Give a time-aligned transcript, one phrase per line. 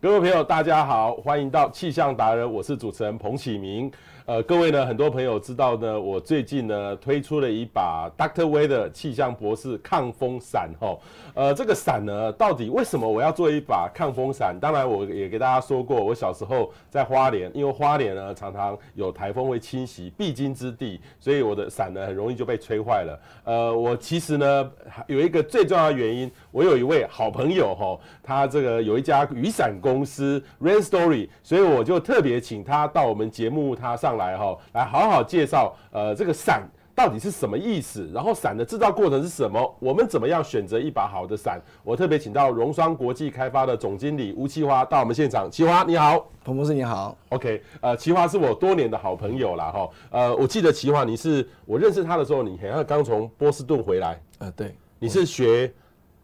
[0.00, 3.90] 各位朋友，大家好，欢迎到气象达人，我是主持人彭启明。
[4.26, 10.96] 呃，各位呢，很多朋友知道呢，我最近呢推出了一把 Doctor Weather 气象博士抗风伞哈。
[11.34, 14.54] 呃，这个伞呢，到底为什么我要做一把抗风伞？
[14.60, 23.18] 当然，我也给大家说过，我小时候在花莲，因为花莲呢常常有台风会侵袭，必经之地，所以我的伞呢很容易就被吹坏了。
[23.44, 24.70] 呃，我其实呢
[25.06, 34.18] 有一个最重要的原因，我有一位好朋友哈，他这个有一家雨伞公司 Rain Story，所以我就特别请他到我们节目他上。
[34.18, 41.62] 来哈，来好好介绍呃这个伞到底是什么意思，然后伞的制造过程是什么，我们怎么样选择一把好的伞？
[41.84, 45.48] 我特别请到荣双国际开发的总经理吴奇华到我们现场。
[45.48, 55.72] 奇华你好，彭博士你好，OK，呃，奇华是我多年的好朋友啦哈，呃，我记得奇华你是我认识他的时候，你好像刚从波士顿回来，呃，对，你是学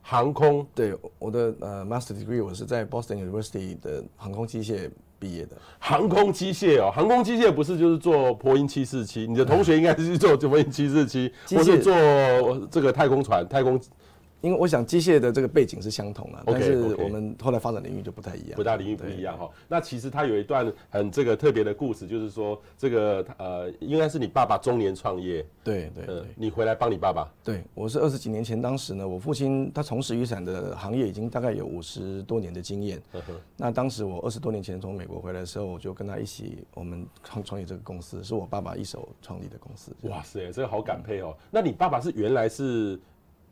[0.06, 4.90] 航空，对，我的呃 Master Degree 我是在 Boston University 的航空机械。
[5.16, 9.26] 毕业的航空机械哦，航空机械不是就是做波音七四七？
[9.26, 11.94] 你的同学应该是做波音七四七，或是做
[12.70, 13.80] 这个太空船、太空。
[14.44, 19.50] 因为我想机械的这个背景是相同的，但是我们后来发展领域就不太一样，不大领域不一样哈。
[19.66, 27.26] 那其实他有一段很这个特别的故事，就是说这个呃，应该是你爸爸中年创业，对对对，你回来帮你爸爸。
[27.42, 33.00] 对，我是二十几年前，当时呢，我父亲他从事雨伞的行业已经大概有五十多年的经验。
[33.56, 39.90] 那当时我二十多年前从美国回来的时候，我就跟他一起，我们创创业这个公司，是我爸爸一手创立的公司。
[40.02, 41.34] 哇塞，这个好感佩哦。
[41.50, 43.00] 那你爸爸是原来是？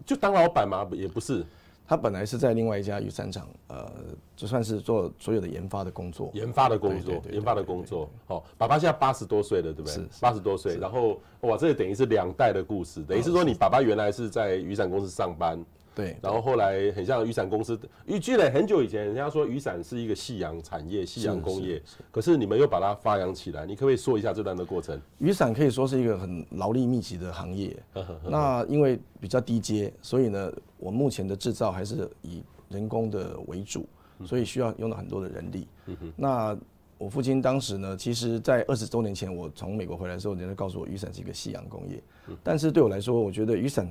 [0.06, 0.88] 就当老板嘛？
[0.92, 1.44] 也不是，
[1.86, 3.90] 他本来是在另外一家雨伞厂，呃，
[4.36, 8.08] 就算是做所有的研发的工作，研发的工作，研发的工作。
[8.26, 9.92] 好，爸爸现在八十多岁了，对不对？
[9.92, 10.76] 是八十多岁。
[10.76, 15.58] 然后哇，这个等于是两代的故事，等于是说你爸爸原来是在雨伞公司上班。
[15.94, 24.98] 对，然后后来很像雨伞公司，因为记得很久以前，人家说雨伞是一个夕阳产业、夕阳工业，可是你们又把它发扬起来，你可不可以说一下这段的过程？
[25.18, 27.76] 雨伞可以说是一个很劳力密集的行业，
[28.24, 33.86] 那因为比较低阶，所以呢，我目前的制造还是以人工的为主，
[34.24, 35.68] 所以需要用到很多的人力。
[36.16, 36.56] 那
[36.96, 42.02] 我父亲当时呢，其实在二十多年前我从美国回来的时候，人家告诉我雨伞是一个夕阳工业，
[42.42, 43.86] 但是对我来说，我觉得雨伞。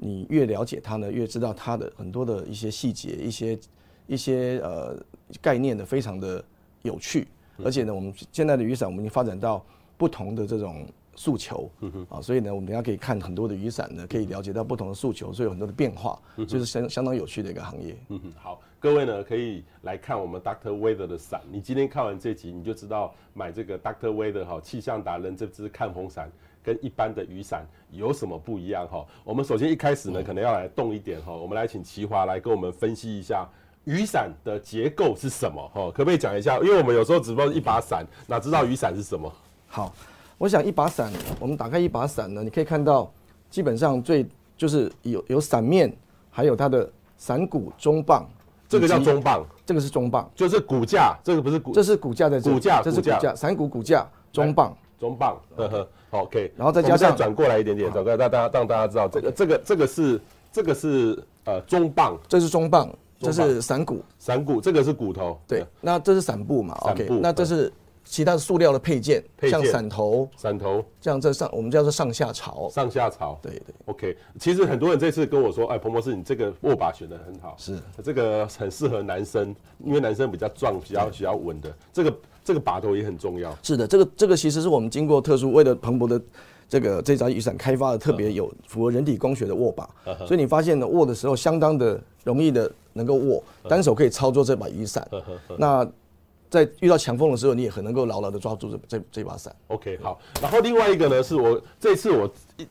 [0.00, 3.58] 你越了解它呢，越知道它的很多的一些细节、一些
[4.06, 4.96] 一些呃
[5.42, 6.42] 概念呢，非常的
[6.82, 7.26] 有趣。
[7.64, 9.64] 而且呢，我们现在的雨伞，我们已经发展到
[9.96, 10.86] 不同的这种
[11.16, 11.68] 诉求，
[12.08, 16.16] 啊，所以呢，我们等下可以看很多的雨伞呢，可以了解到不同的诉求，所以有很多的变化，
[16.46, 17.96] 就是相相当有趣的一个行业。
[18.10, 21.40] 嗯哼，好，各位呢可以来看我们 Doctor Weather 的伞。
[21.50, 26.30] 你今天看完这集，你就知道买这个 Doctor Weather 哈气象达人这支看风伞。
[26.68, 29.02] 跟一般的雨伞有什么不一样哈？
[29.24, 31.32] 我们首先一开始呢，可能要来动一点哈。
[31.32, 33.48] 我们来请齐华来跟我们分析一下
[33.84, 35.90] 雨伞的结构是什么哈？
[35.92, 36.58] 可不可以讲一下？
[36.58, 39.32] 因为我们有时候只不过一把伞，哪知道雨伞是什么？
[39.66, 39.94] 好，
[40.36, 43.10] 我想一把伞，我们打开一把伞呢，你可以看到，
[43.48, 45.90] 基本上最就是有有伞面，
[46.28, 46.86] 还有它的
[47.16, 48.28] 伞骨、中棒。
[48.68, 51.16] 这个叫中棒，这个是中棒，就是骨架。
[51.24, 54.76] 这个不是骨，这是骨架的骨架，这是骨架，伞骨骨架，中棒。
[54.98, 60.20] 中棒，呵呵，OK，然后再加上转过来一点点，转过来，让大家让大家知道，这个这个这个是
[60.52, 62.88] 这个是呃中棒，这是中棒，
[63.18, 67.72] 这是伞骨，伞骨，这个是骨头，对，那这是伞布嘛，OK，那这是
[68.04, 79.54] 其他的塑料的配件，像伞头，伞头，这样这上我们叫做上下槽，上下槽，对对，OK，其实很多人这次跟我说，哎，彭博士，你这个握把选的很好，是，这个很适合男生，
[79.84, 82.14] 因为男生比较壮，比较比较稳的，这个。
[82.48, 83.54] 这个把头也很重要。
[83.62, 86.18] 是的，这个这个其实是我们经过特殊为了蓬勃的
[86.66, 89.86] 这个这张雨伞开发的特别有符合人体工学的握把，
[90.26, 95.06] 所以你发现呢，握的时候相当的容易的能够握，单手可以操作这把雨伞。
[95.58, 95.86] 那
[96.48, 99.54] 在遇到强风的时候，你也很能够牢牢的抓住这这这把伞。
[99.66, 100.18] OK，好。
[100.40, 102.66] 然后另外一个呢，是我这次我一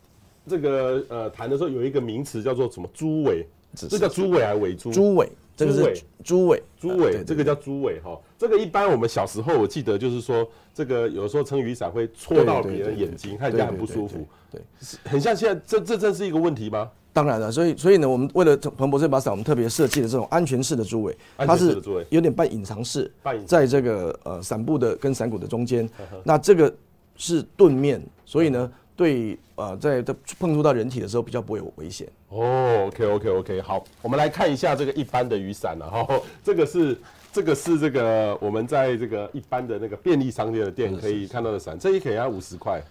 [0.47, 4.91] 这个呃谈的时候有一个名词叫做什么猪尾，这叫猪尾还是尾猪？
[4.91, 5.31] 猪尾。
[5.57, 8.18] 这个是猪尾，猪尾，这个叫猪尾哈。
[8.38, 14.24] 这个一般我们小时候我记得就是说，这个有时候撑雨伞会戳到别人眼睛，看起来很不舒服。
[14.51, 14.62] 对，
[15.04, 16.92] 很像现在这这真是一个问题吗？
[17.12, 23.12] 当然了，所以所以呢，我们为了彭博这把伞，我们特别设计了这种安全式的猪尾，它是有点半隐藏式，
[23.48, 25.89] 在这个呃伞部的跟伞骨的中间。
[26.24, 26.71] 那这个
[27.15, 28.71] 是盾面，所以呢。
[28.97, 32.07] 对，呃，在在碰触到人体的时候比较不会有危险。
[32.29, 36.97] 哦，OK OK OK，好，我们来看一下这个一般的雨伞了哈， 这个是
[37.31, 42.81] 这个是这个我们在这个一般的那个便利商店的店可以看到的伞，这一可能要五十块，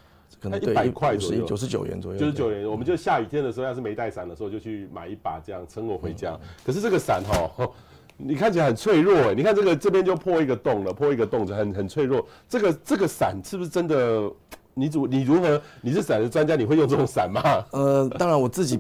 [0.41, 2.65] 可能一百块左右，九十九元左右，九十九元。
[2.71, 6.39] 我们就下雨天的时候，要是没带伞的时候，就去买一把这样撑我回家。
[6.65, 7.69] 可是这个伞哈，
[8.17, 12.25] 你看起来很脆弱哎，你看这个这边就破一个洞了，破一个洞子很很脆弱。
[12.49, 14.31] 这个这个伞是不是真的？
[14.79, 15.59] 你怎你如何？
[15.81, 17.41] 你是伞的专家，你会用这种伞吗？
[17.73, 18.79] 呃，当然我自己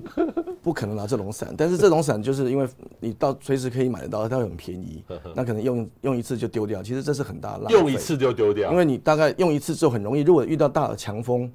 [0.62, 2.68] 不可能拿这种伞， 但是这种伞就是因为
[3.00, 5.02] 你到随时可以买得到，它会很便宜，
[5.34, 7.78] 那可能用用一次就丢掉，其实这是很大的浪费。
[7.78, 11.50] 用一次就丢掉，因为你大概用一次之后很容易，如果遇到大的强风，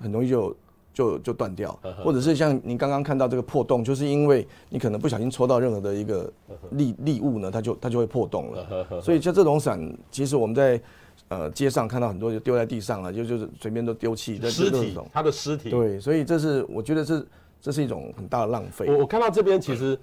[0.00, 0.56] 很容易就
[0.92, 6.32] 就就断掉，或者是像您刚刚看到这个破洞，就是因为你可能不小心戳到任何的一个
[6.72, 9.00] 利利物呢，它就它就会破洞了。
[9.00, 9.80] 所以像这种伞，
[10.10, 10.82] 其实我们在。
[11.28, 15.70] 呃，街上看到很多就丢在地上了，就就是随便都丢弃，尸体，他的尸体。
[15.70, 17.26] 对，所以这是我觉得这
[17.60, 18.86] 这是一种很大的浪费。
[18.88, 19.98] 我我看到这边其实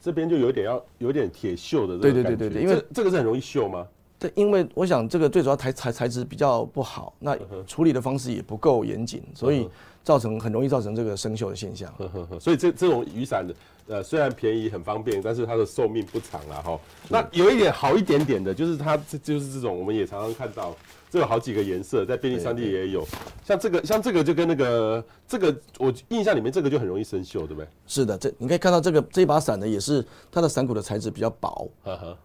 [0.00, 1.98] 这边就有点要有点铁锈的。
[1.98, 3.86] 对对对对对，因为这个是很容易锈吗？
[4.18, 7.36] 对，因为我想这个最主要材材材质比较不好，那
[7.66, 9.68] 处理的方式也不够严谨，所以
[10.02, 11.92] 造成很容易造成这个生锈的现象。
[12.40, 13.54] 所以这这种雨伞的。
[13.88, 16.78] 呃，虽然便宜很方便，但是它的寿命不长了哈。
[17.08, 20.74] 那有一点好一点点的，就是它这就是这种，我们也常常看到，
[21.10, 23.04] 这有好几个颜色，在便利商店也有。
[23.44, 27.66] 像这个，像这个就跟那个这个，我印象里面这个就很容易生锈，对不对？
[27.88, 31.68] 是的，这你可以看到这个这把伞呢，也是它的伞骨的材质比较薄，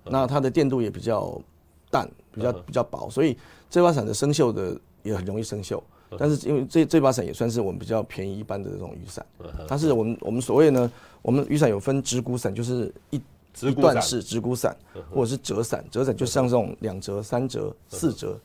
[0.04, 1.42] 那它的电镀也比较
[1.90, 3.36] 淡，比较比较薄，所以
[3.68, 5.82] 这把伞的生锈的也很容易生锈。
[6.18, 9.26] 但是因为这这把伞也算是我们比较便宜一般的这种雨伞，
[9.68, 10.90] 它是我们我们所谓呢，
[11.22, 13.22] 我们雨伞有分直骨伞，就是一
[13.62, 14.74] 一段式直骨伞，
[15.12, 18.40] 或者是折伞，折伞就像这种两折、三折、四折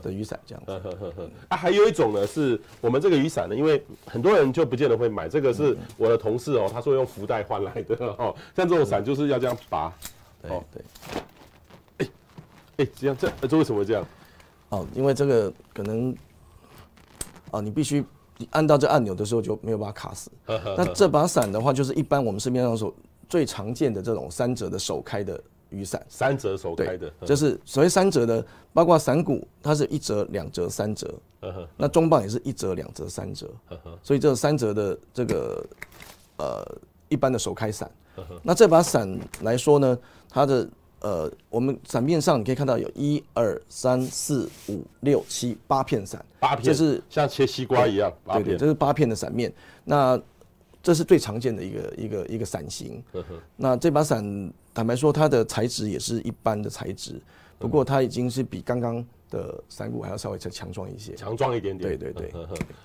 [0.00, 1.30] 的雨伞这样子。
[1.48, 9.92] 啊，还有一种呢，是我们这个雨伞呢，因为很多人就不见得会买，这个是我的同事哦，他说用福袋换来的 哦，像这种伞就是要这样拔，
[10.42, 10.62] 哦。
[10.72, 10.84] 对，
[11.98, 12.08] 哎
[12.76, 14.06] 哎这样这这为什么会这样？
[14.68, 16.14] 哦，因为这个可能。
[17.50, 18.04] 啊，你必须
[18.50, 20.30] 按到这按钮的时候就没有办法卡死。
[20.46, 22.94] 那这把伞的话，就是一般我们市面上所
[23.28, 25.40] 最常见的这种三折的手开的
[25.70, 26.04] 雨伞。
[26.08, 31.12] 三折手开的，就是所谓三折的，包括伞骨，它是一折、两折、三折。
[31.76, 33.48] 那中棒也是一折、两折、三折。
[34.02, 35.66] 所以这三折的这个
[36.36, 36.78] 呃
[37.08, 37.90] 一般的手开伞。
[38.42, 39.98] 那这把伞来说呢，
[40.28, 40.68] 它的。
[41.00, 49.52] 呃，我们伞面上你可以看到有一二三四五六七八片伞，八片，这是像切西瓜一样，八片，对对，这是八片的伞面。
[49.84, 50.20] 那
[50.82, 53.02] 这是最常见的一个一个一个伞型。
[53.56, 57.20] 那这把伞，坦白说，它的材质也是一般的材质，
[57.58, 61.98] 不过它已经是比刚刚的伞骨还要稍微再强壮一些，强壮一点点。
[61.98, 62.32] 对对对，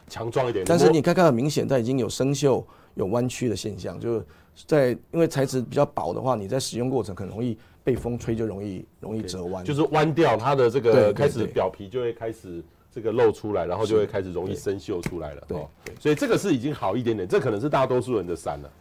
[0.07, 0.65] 强壮一点点。
[0.65, 2.63] 但是你看看很明显，它已经有生锈、
[2.95, 4.25] 有弯曲的现象，就是
[4.65, 7.57] 在因为材质比较薄的话，你在使用过程很容易。
[7.85, 15.43] 被风吹就容易容易折弯就是弯掉它的这个开始表皮就会开始这个露出来，然后就会开始容易生锈出来了。
[15.49, 15.67] 对，
[15.99, 18.71] 所以这个是已经好一点点，这可能是大多数人的伞了。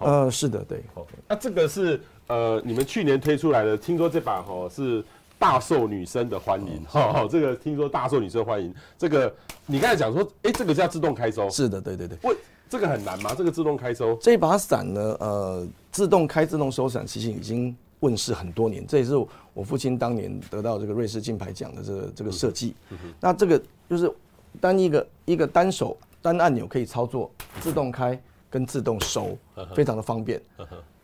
[0.00, 0.82] 呃，是的，对。
[1.28, 5.04] 那这个是呃你们去年推出来的，听说这把哦是
[5.40, 6.84] 大受女生的欢迎。
[6.86, 8.72] 好，这个听说大受女生欢迎。
[8.96, 9.34] 这个
[9.64, 11.48] 你刚才讲说，哎，这个叫自动开收。
[11.48, 12.18] 是的，对对对。
[12.24, 12.36] 喂，
[12.68, 13.34] 这个很难吗？
[13.34, 14.14] 这个自动开收？
[14.16, 17.74] 这把伞呢，呃，自动开自动收伞，其实已经。
[18.00, 19.14] 问世很多年，这也是
[19.52, 22.74] 我父亲当年得到这个瑞士金牌奖的这个这个设计。
[23.20, 24.10] 那这个就是
[24.58, 29.36] 单一个一个单手单按钮可以操作，自动开跟自动收，
[29.74, 30.40] 非常的方便。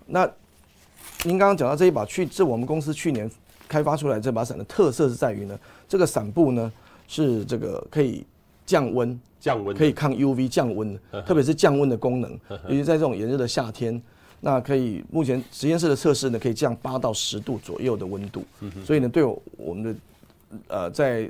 [0.06, 0.27] 那
[1.23, 3.31] 您刚刚讲到这一把去，是我们公司去年
[3.69, 6.73] 开发出来这把伞的特色是在于呢，这个伞布呢
[7.07, 8.25] 是这个可以
[8.64, 12.38] 降温，降温可以抗 UV 降温，特别是降温的功能，
[12.69, 14.00] 尤其在这种炎热的夏天。
[14.38, 18.45] 那可以，目前实验室的测试呢，可以降八到十度左右的温度，
[18.85, 19.25] 所以呢，对
[19.57, 19.95] 我们的
[20.69, 21.29] 呃在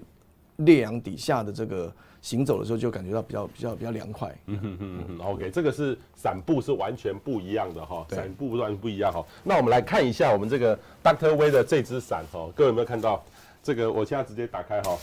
[0.57, 1.91] 烈阳底下的这个
[2.27, 4.37] 行走的时候，就感觉到比较比较比较凉快。
[4.47, 9.25] 嗯哼哼哼，OK，这个是散步是完全不一样的哈，伞布完全不一样哈。
[9.45, 11.37] 那我们来看一下我们这个 Dr.
[11.37, 13.23] Way 的这支伞哈，各位有没有看到？
[13.63, 14.99] 这个我现在直接打开哈。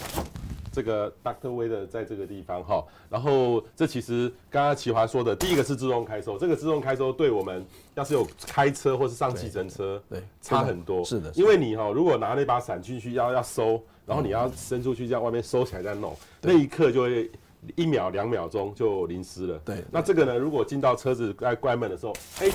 [0.74, 1.52] 这个 Dr.
[1.52, 7.64] Way 的在这个地方哈，然后这其实刚刚奇华说的，第一个是自动开收，这个自动开收对我们
[7.94, 11.06] 要是有开车或是上计程车，对，差很多。
[11.06, 17.32] 是的，因为你哈，如果拿那把伞进去要要收，然后你要伸出去，在外面收起来再弄，那一刻就会
[17.76, 19.58] 一秒两秒钟就淋湿了。
[19.66, 22.50] 对，那这个呢，如果进到车子在关门的时候，哎，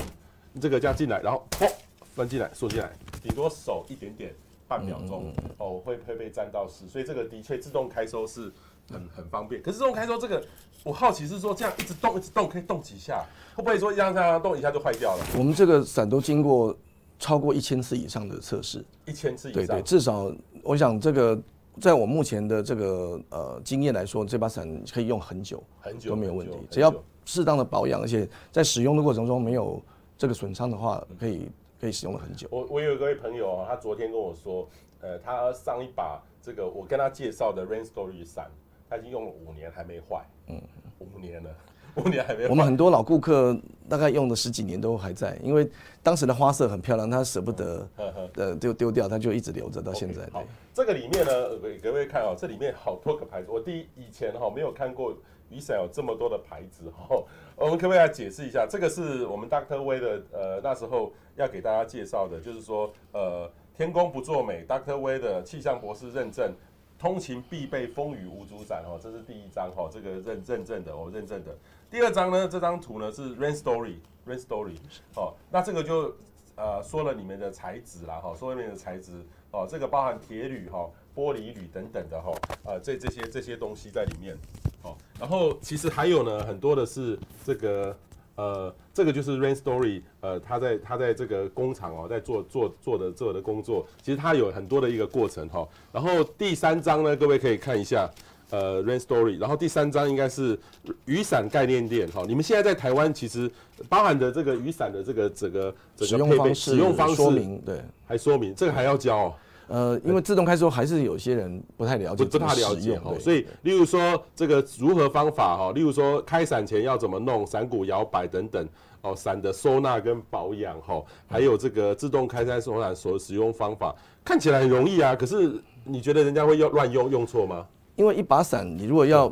[0.61, 1.71] 这个这样进来，然后砰
[2.14, 2.90] 翻进来缩进来，
[3.23, 4.35] 顶多手一点点。
[4.69, 8.52] 半秒钟哦，会会被沾到湿，所以这个的确自动开收是
[8.93, 9.62] 很很方便。
[9.62, 10.45] 可是自动开收这个，
[10.85, 13.25] 我好奇是说这样一直动一直动可以动几下，
[13.55, 15.25] 会不会说这样这样动一下就坏掉了？
[15.38, 16.76] 我们这个伞都经过
[17.19, 20.33] 超过一千次以上的测试，一千次以上，对对，至少
[20.63, 21.41] 我想这个
[21.81, 26.95] 在我目前的这个呃经验来说，这把伞可以用很久很久都没有问题，只要
[27.25, 29.83] 适当的保养，而且在使用的过程中没有
[30.17, 31.51] 这个损伤的话，可以。
[31.81, 32.49] 可以使用了很久。
[32.51, 34.69] 我我有一位朋友啊，他昨天跟我说，
[35.01, 38.51] 呃，他上一把这个我跟他介绍的 Rain Story 伞，
[38.91, 40.61] 他已经用了五年还没坏，嗯，
[40.99, 41.51] 五年了。
[41.97, 42.47] 五年还没。
[42.49, 45.68] 我们很多老顾客大概用了十几年都还在，因为
[46.02, 47.88] 当时的花色很漂亮，他舍不得，
[48.35, 50.23] 呃，就丢掉，他就一直留着到现在。
[50.26, 53.49] Okay, 好，这个里面呢，给各位看哦，这里面好多个牌子。
[53.50, 55.16] 我第一以前哈没有看过
[55.50, 57.23] 雨伞有这么多的牌子哈。
[57.57, 58.66] 我们可不可以来解释一下？
[58.68, 59.83] 这个是我们 Dr.
[59.83, 64.97] Way 的呃那时候要给大家介绍的，就是说呃天公不作美，Dr.
[64.97, 66.52] Way 的气象博士认证，
[66.99, 71.57] 通勤必备风雨无阻伞哦，这是第一张哈，这个认认证的哦，认证的。
[71.90, 74.75] 第二张呢，这张图呢是 Rain Story，Rain Story，
[75.16, 76.14] 哦，那这个就
[76.54, 79.12] 呃说了里面的材质啦，哈，说里面的材质，
[79.52, 82.33] 哦，这个包含铁铝哈、玻璃铝等等的哈，
[82.64, 84.37] 呃，这这些这些东西在里面，
[84.83, 87.97] 哦，然后其实还有呢，很多的是这个
[88.37, 95.66] 呃，这个就是 Rain Story，呃，他在他在这个工厂哦，在做做做的做的工作，其实它有很多的一个过程哈。
[95.90, 98.11] 然后第三张呢，各位可以看一下。
[98.50, 100.59] 呃，Rain Story，然后第三张应该是
[101.05, 103.50] 雨伞概念店，哈，你们现在在台湾其实
[103.88, 109.35] 包含的这个雨伞的这个整个整个配备使用方式，说明对，还说明这个还要教哦。
[109.69, 118.67] 呃，因为自动开锁还是有些人不太了解，不不太了解哈，所以例如说这个如何方法哈，例如说开伞前要怎么弄，伞骨摇摆等等
[119.02, 127.67] 哦，伞的收纳跟保养哈，还有这个自动开伞收伞所使用方法，看起来很容易啊，可是你觉得人家会用乱用用错吗？
[127.99, 129.31] 因为一把伞，你如果要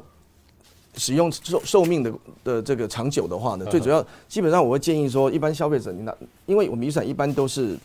[0.97, 6.15] 使用寿寿命的的这个长久的话呢，最主要基本上我会建议说，一般消费者你拿，
[6.47, 7.79] 因为我们雨伞一般都是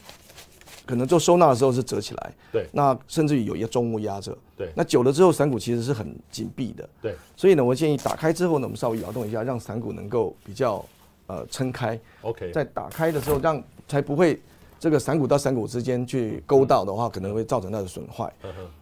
[0.87, 10.83] 可能做收纳的时候是折起来，对，那甚至于有一个重物压着，对，那久了之后伞骨其实是很紧闭的，对，所以呢，我建议打开之后呢，我们稍微摇动一下，让伞骨能够比较
[11.27, 14.41] 呃撑开，OK，在打开的时候让才不会
[14.79, 18.33] 这个伞骨到伞骨之间去勾到的话，可能会造成它的损坏。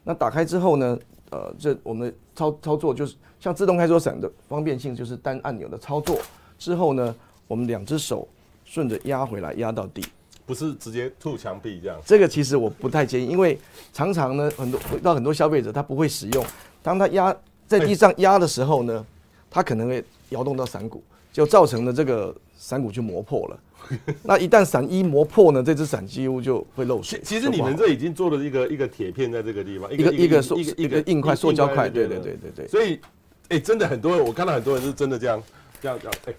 [0.06, 0.98] 那打开之后呢？
[1.32, 6.20] 呃，这我们的操操作就是像自动开锁伞的方便性，就是单按钮的操作
[6.58, 7.16] 之后呢，
[7.48, 8.28] 我们两只手
[8.66, 10.04] 顺着压回来，压到底，
[10.46, 12.00] 不是直接吐墙壁这样。
[12.06, 13.58] 这个其实我不太建议，因为
[13.94, 16.46] 常常呢，很多回到很多消费者他不会使用，
[16.82, 17.36] 当他压
[17.68, 19.06] 在地上压的时候呢，
[19.50, 23.60] 他可能会摇动到伞骨，就造成了这个伞骨就磨破了。
[24.22, 27.20] 那一旦伞衣磨破呢，这只伞几乎就会漏水。
[27.24, 32.68] 其实你们这已经做了一个一个铁片在这个地方，一个一个一个一个硬块塑胶块，对对对对对。
[32.68, 33.00] 所以，
[33.48, 35.42] 哎，真的很多人，我看到很多人是真的这样
[35.82, 36.34] 这样这样，哎，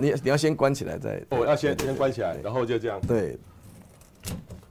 [0.00, 3.38] 你你要先关起来再，我要先先关起来，然后就这样，对，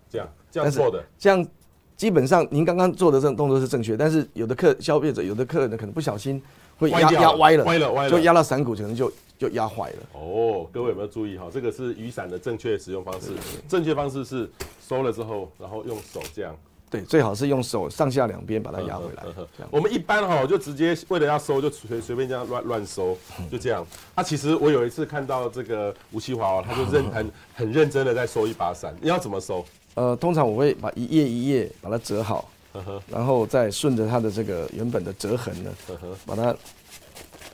[0.10, 1.48] 这样这样做的，这样
[1.96, 6.42] 基本上您刚刚做的这种动作是正确，但是有的客消费者有的客人呢可能不小心
[6.78, 9.10] 会压压歪了，歪了歪了，就压到伞骨，可能就。
[9.44, 11.50] 就压坏了哦，各位有没有注意哈？
[11.52, 13.32] 这个是雨伞的正确使用方式。
[13.68, 14.50] 正确方式是
[14.88, 16.56] 收了之后，然后用手这样。
[16.90, 19.24] 对，最好是用手上下两边把它压回来。
[19.70, 23.18] 我们一般哈就直接为了要收，就随随便这样乱乱收，
[23.52, 23.86] 就这样。
[24.16, 28.96] 那其实我有一次看到这个吴其华哦，他就认很很认真的在收一把伞。
[29.02, 29.66] 你要怎么收？
[29.96, 32.50] 呃，通常我会把一页一页把它折好，
[33.08, 35.72] 然后再顺着它的这个原本的折痕呢，
[36.26, 36.56] 把它。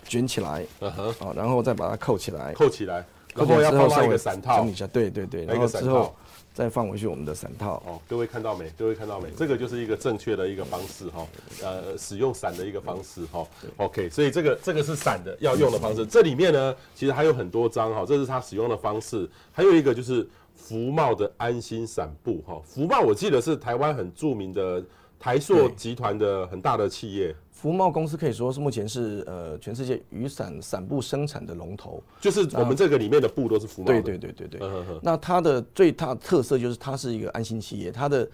[0.10, 6.16] 卷起来，嗯哼，好，然后再把它扣起来，扣起来，然后要放一个伞套，整理一下，对对对，然后之后
[6.51, 7.75] 再放回去我们的伞套。
[7.86, 8.68] 哦，各位看到没？
[8.75, 9.30] 各位看到没？
[9.38, 11.28] 这个就是一个正确的一个方式哈，
[11.62, 13.48] 呃，使用伞的一个方式哈。
[13.78, 16.04] OK，所以这个这个是伞的要用的方式。
[16.08, 19.30] 这里面呢，其实还有很多张哈，这是它使用的方式。
[19.54, 24.84] 还有一个就是福茂的安心伞布哈，福茂我记得是台湾很著名的
[25.20, 27.34] 台塑集团的很大的企业。
[27.60, 34.01] 福茂公司可以说是目前是呃全世界雨伞伞布生产的龙头，就是我们这个里面的布都是福茂的。
[34.01, 34.84] 对对对对对。
[35.01, 38.25] 那它的最大特色就是它是一个安心企业，它的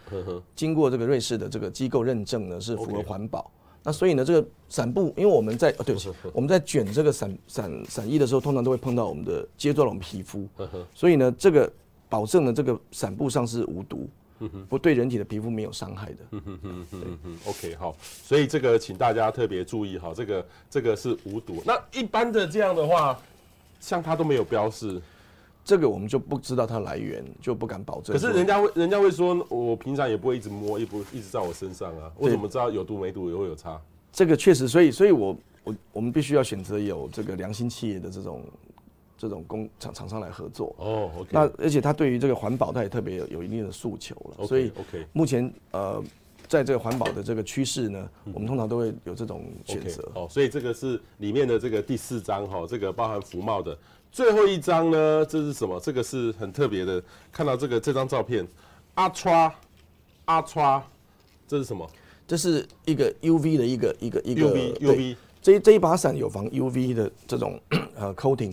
[0.56, 3.50] 经过这个瑞士的这个机构认证呢是符合环保。
[3.82, 10.48] 那所以呢这个伞布，因为我们在哦对不起，我们在卷这个伞伞伞衣的时候，通常都会碰到我们的接触到我们皮肤，
[10.94, 11.68] 所以呢这个
[12.08, 14.08] 保证呢这个伞布上是无毒。
[14.68, 16.18] 不对人体的皮肤没有伤害的。
[16.32, 21.64] 嗯哼哼哼哼，OK 好，所以这个请大家特别注意哈，这个这个是无毒。
[21.66, 23.18] 那一般的这样的话，
[23.80, 25.02] 像它都没有标示，
[25.64, 28.14] 这个我们就不知道它来源，就不敢保证。
[28.14, 33.80] 可是人家会人家会说，我平常也不会一直摸，也不一直在我身上啊，我怎么知道有毒没毒也会有差？
[34.12, 38.42] 这个确实，所以所以我我我们必须要选择有这个良心企业的这种。
[39.26, 40.76] 这种工厂厂商来合作。
[40.78, 46.04] 哦，OK，那而且他对于这个环保，他也特别有有一定的诉求了，okay, 所以 OK，目前呃，
[46.48, 50.10] 在这个环保的这个趋势呢，我们通常都会有这种选择。
[50.14, 53.78] 哦，所以这个是里面的这个第四张哈，这个包含福茂的。
[54.12, 55.80] 最后一张呢，这是什么？
[55.80, 58.48] 这个是很特别的，看到这个这张照片
[58.96, 59.52] ，Ultra
[60.26, 60.82] Ultra，
[61.48, 61.90] 这是什么？
[62.28, 67.60] 这是一个 UV 的一个一个一个 UV UV，这这一把伞有防 UV 的这种
[67.96, 68.52] 呃 coating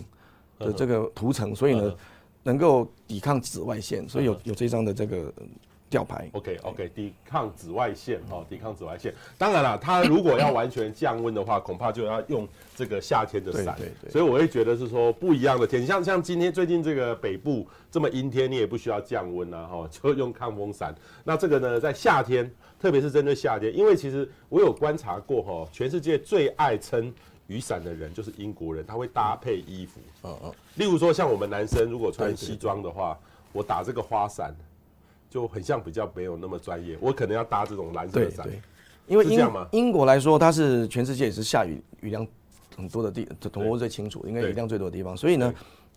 [0.65, 1.95] 的这个涂层，所以呢，
[2.43, 5.33] 能够抵抗紫外线，所以有有这张的这个。
[5.93, 9.15] 吊牌，OK OK，抵抗紫外线哦，抵抗紫外线。
[9.37, 13.77] 当然了，它如果要完全降温的话，恐怕就要用这个夏天的伞。
[13.77, 14.11] 对对。
[14.11, 20.95] 所以我会觉得是说不一样的天，像像今天最近这个北部这么阴天，你也不需要降温啊，哈， 就用抗风伞。
[21.25, 22.51] 那这个呢，在夏天，
[22.81, 27.13] 特别是针对夏天，因为其实我有观察过哈，全世界最爱撑
[27.53, 30.01] 雨伞的人就是英国人，他会搭配衣服。
[30.25, 30.53] 嗯嗯。
[30.77, 33.19] 例如说，像我们男生如果穿西装的话，
[33.53, 34.55] 我打这个花伞。
[35.33, 38.47] 就很像比较没有那么专业，我可能要搭这种蓝色的伞，
[39.07, 39.41] 因为英
[39.71, 42.29] 英国来说，它是全世界也是下雨雨量
[42.77, 45.51] 很多的地，统计最清楚，应该雨量最多的地方，所以呢，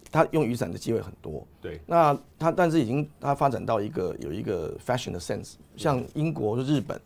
[0.10, 1.46] 他用雨伞的机会很多。
[1.62, 6.98] 对，那他但是已经他发展到一个有一个 fashion 的 sense，像英国、日本，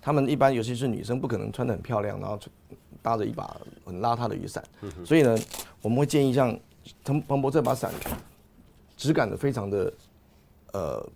[0.00, 2.38] 他们一般尤其是女生不可能穿的很漂亮，然后
[3.06, 4.60] 搭着一把很邋遢的雨伞，
[5.04, 5.38] 所以呢，
[5.80, 6.58] 我们会建议像
[7.04, 7.92] 彭彭博这把伞，
[8.96, 9.92] 质感的非常的
[10.72, 11.08] 呃。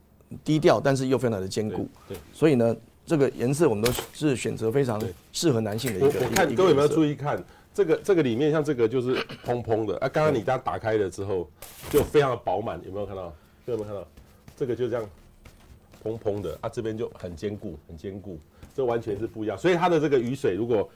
[0.45, 1.89] 低调，但是又非常的坚固。
[2.07, 6.21] 对，所以呢，这个颜色我们都是选择非常适合男性的一个。
[6.21, 7.45] 我看各位有没有注意看
[7.75, 10.09] 这个这个里面，像这个就是蓬蓬的啊。
[10.09, 11.51] 刚刚你刚打开了之后，
[11.91, 13.25] 就非常的饱满，有没有看到？
[13.67, 14.07] 有没有看到？
[14.57, 15.05] 这个就这样
[16.01, 18.39] 蓬蓬的啊，这边就很坚固，很坚固。
[18.73, 19.59] 这完全是不一样。
[19.59, 20.89] 所以它的这个雨水如果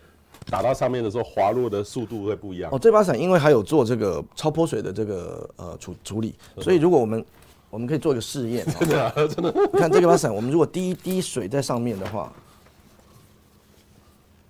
[0.51, 2.71] 打到上面的时候，滑落的速度会不一样。
[2.73, 7.25] 哦，这把伞因为还有做这个超泼水的这个呃处处理，所以如果我们
[7.71, 9.53] 我们可以做一个试验， 真的真的。
[9.73, 12.33] 你看这把伞，我们如果滴一滴水在上面的话，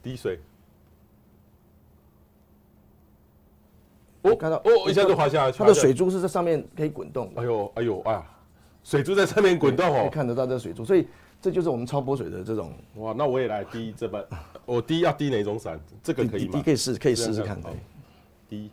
[0.03, 0.39] 滴水，
[4.23, 5.59] 哦，看到哦，一下就滑下去。
[5.59, 7.33] 它的水珠是在上面可以滚动。
[7.37, 8.23] 哎呦哎呦哎呀，
[8.83, 11.07] 水珠在上面滚动哦，可以看得到这水珠，所以
[11.45, 12.73] 这就是我们超波水的这种。
[12.95, 14.25] 哇，那我也来滴这把，
[14.65, 15.79] 我滴要滴哪种伞？
[16.03, 16.53] 这个可以吗？
[16.55, 17.61] 滴可以试，可以试试看。
[18.49, 18.71] 滴，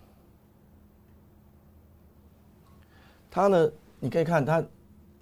[3.29, 3.69] 它呢？
[3.99, 4.63] 你可以看它，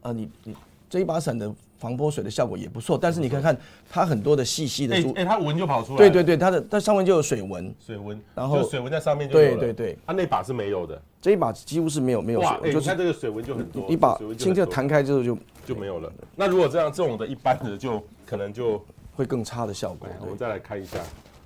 [0.02, 0.56] 呃，你你
[0.88, 3.58] 这一把伞的防泼水的效果也不错，但是你看看
[3.90, 5.98] 它很多的细细的珠，哎，它纹就跑出来。
[5.98, 7.74] 对对对，它的它上面就有水纹。
[7.80, 13.90] 水纹，然后水纹在上面就对对对，它那把是没有的，这一把几乎是没有没有水纹，就看这个水纹就很多。
[13.90, 16.12] 一把轻轻弹开之后就就没有了。
[16.36, 18.84] 那如果这样这种的一般的就可能就
[19.16, 20.10] 会更差的效果。
[20.20, 21.00] 我们再来看一下，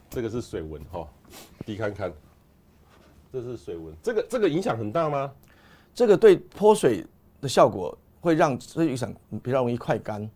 [0.09, 1.07] 这个是水纹哈，
[1.63, 2.11] 你看看，
[3.31, 5.31] 这是水纹，这个这个影响很大吗？
[5.93, 7.05] 这个对泼水
[7.39, 7.95] 的效果。
[8.23, 10.29] 会让这雨伞比较容易快干，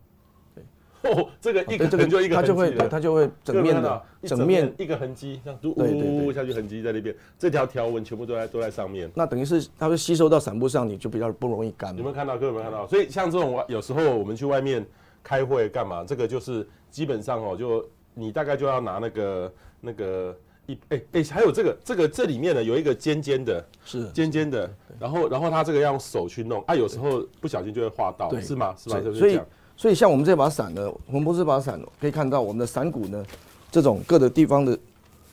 [0.54, 9.10] 对，哦，这个一个这个就一个它就会它就会整面的整面一个痕迹，像嘟呜下去痕迹在那边，这条条纹全部都在都在上面。
[9.16, 11.96] 那等于是它会吸收到伞布上，你就比较不容易干。
[11.96, 12.38] 有没有看到？
[12.38, 12.86] 各位有没有看到？
[12.88, 14.86] 所以像这种有时候我们去外面
[15.24, 20.38] 开会干嘛，这个就是基本上哦，就你大概就要拿那个那个。
[20.68, 28.76] 一哎哎，还有这个这个这里面呢有一个尖尖的，是尖尖的，然后然后它这个要用手去弄啊，有时候不小心就会划到，是吗？
[28.78, 29.02] 是吧？
[29.14, 29.40] 所以
[29.76, 33.26] 所以像我们这把伞呢，我们这把伞可以看到我们的伞骨呢，
[33.72, 34.78] 这种各的地方的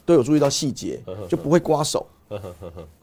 [0.06, 2.06] 都有注意到细节，就不会刮手。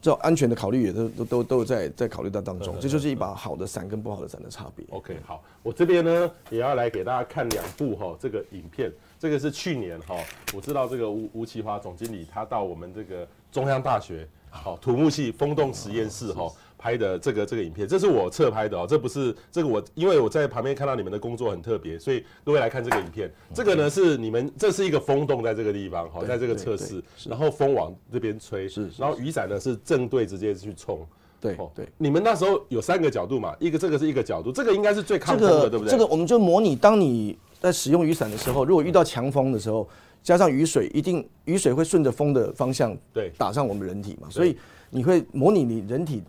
[0.01, 4.85] 这种安全的考虑也都都都都有在在考虑到当中，这就是一把好的伞跟不好的伞的差别。
[4.89, 8.91] OK，好，我这边呢也要来给大家看两部哈这个影片。
[9.21, 10.15] 这个是去年哈，
[10.51, 23.31] 我知道这个吴吴奇华总经理他到我们这个中央大学好土木系风洞实验室哈拍的这个这个影片，这是我侧拍的哦，这不是这个我因为我在旁边看到你们的工作很特别，所以各位来看这个影片。
[23.53, 31.05] 这个呢是你们这是一个风洞在这个地方哈，在这个测试，然后风往这边吹，是，然后雨伞呢是正对直接去冲。
[31.39, 35.91] 对对，你们那时候有三个角度嘛，一个这个是一个角度，这个应该是最抗风的，对不对？
[35.91, 37.37] 这个我们就模拟当你。
[37.61, 39.87] 在使用雨伞的时候，如果遇到强风的时候，
[40.23, 44.57] 加上雨水，一定雨水会顺着风的方向对打上我们人体嘛，所以
[44.89, 46.23] 你会模拟你人体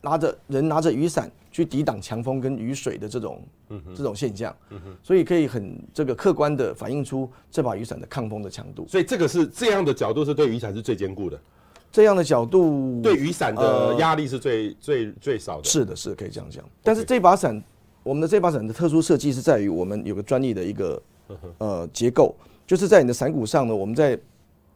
[0.00, 3.42] 拿着人拿着雨伞去抵挡强风跟雨水的这种
[3.96, 4.54] 这种现象，
[5.02, 8.86] 所以可以很这个客观的反映出这把雨伞的抗风的强度。
[8.86, 11.40] 所以这个是这样的角度是对雨伞是最坚固的，
[11.90, 15.64] 这样的角度对雨伞的压力是最最最少的。
[15.64, 16.64] 是的，是可以这样讲。
[16.84, 17.60] 但是这把伞。
[18.02, 21.02] 我们的这把伞的特殊设计是在于我们有个专利的一个
[21.58, 22.34] 呃结构，
[22.66, 24.18] 就是在你的伞骨上呢，我们在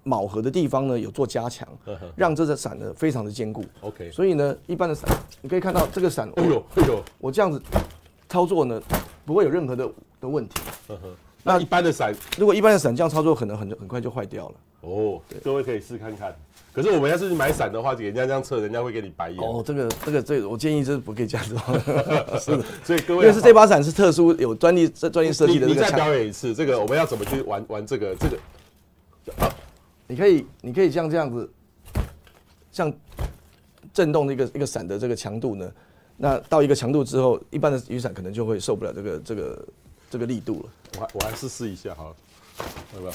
[0.05, 1.67] 铆合的地方呢有做加强，
[2.15, 3.65] 让这个伞呢非常的坚固。
[3.81, 5.09] OK，所以呢，一般的伞
[5.41, 7.61] 你可以看到这个伞，哎呦哎呦，我这样子
[8.29, 8.81] 操作呢
[9.25, 9.89] 不会有任何的
[10.21, 10.61] 的问题。
[11.43, 14.55] 那一般的伞，如果一般的伞这样操作，可能很很快就坏掉了。
[14.85, 16.35] 哦，各位可以试看看。
[16.73, 19.39] 可是我们要是买伞的话，给人家这样测，人家会给你白眼。
[19.39, 21.55] 哦，这个这个这个，我建议这不可以这样子。
[22.41, 25.69] 是的，所以各位，因为是这把伞是特殊有专利专专业设计的。
[25.69, 28.37] 你再表演一次，这个我们要怎么去玩玩这个这个？
[30.09, 31.49] 你可以你可以像这样子，
[32.73, 32.93] 像
[33.93, 35.73] 震动的一个一个伞的这个强度呢，
[36.17, 39.67] 那到一个强度之后，一般的雨伞可能就会受不了这个这个
[40.11, 40.69] 这个力度了。
[40.97, 42.17] 我还我还是试一下好了，
[42.95, 43.13] 要不要？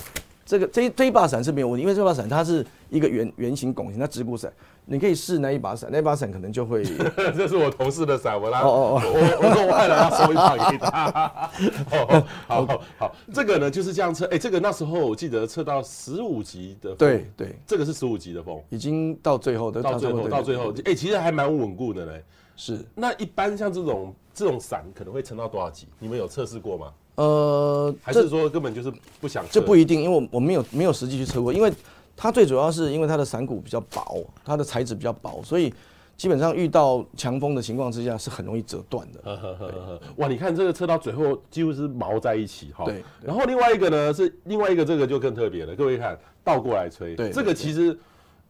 [0.50, 4.52] 这个这这一把伞是没有问题，因为这把伞它是一个圆圆形拱形，它直骨伞，
[4.86, 6.84] 你可以试那一把伞，那把伞可能就会。
[7.38, 11.52] 这是我同事的伞，我来，哦哦哦，我我说我爱了，要收一把给他。
[11.92, 22.24] 哦，好好好，这个呢就是这样测，哎，这个那时候我记得测到十五级的风，对对，这个是十五级的风，已经到最后的，到最后到最后，哎，其实还蛮稳固的嘞。
[22.56, 25.88] 是，那一般像这种这种伞可能会撑到多少级？
[26.00, 26.92] 你们有测试过吗？
[27.20, 29.50] 呃，还是说根本就是不想测？
[29.52, 31.70] 这不一定，因为我我没有没有实际去测过，因为
[32.16, 35.74] 它最主要是因为它的伞骨比较薄，它的材质比较薄，所以
[36.16, 39.20] 基本上遇到强风的情况之下是很容易折断的。
[39.24, 40.02] 呵呵呵呵。
[40.16, 42.86] 哇，你看这个车到最后几乎是毛在一起哈。
[42.86, 43.04] 对。
[43.22, 48.00] 然后另外一个呢是另外一个这个就更特别了，各位看倒过来吹，对，这个其实。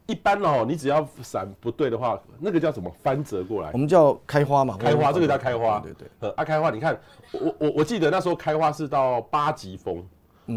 [0.09, 3.69] 一般哦，你只要伞不对的话，那个叫什么翻折过来？
[3.73, 5.79] 我们叫开花嘛，开花，这个叫开花。
[5.81, 6.27] 对对，对。
[6.27, 6.99] 呃，啊，开花，你看，
[7.31, 10.03] 我我我记得那时候开花是到八级风，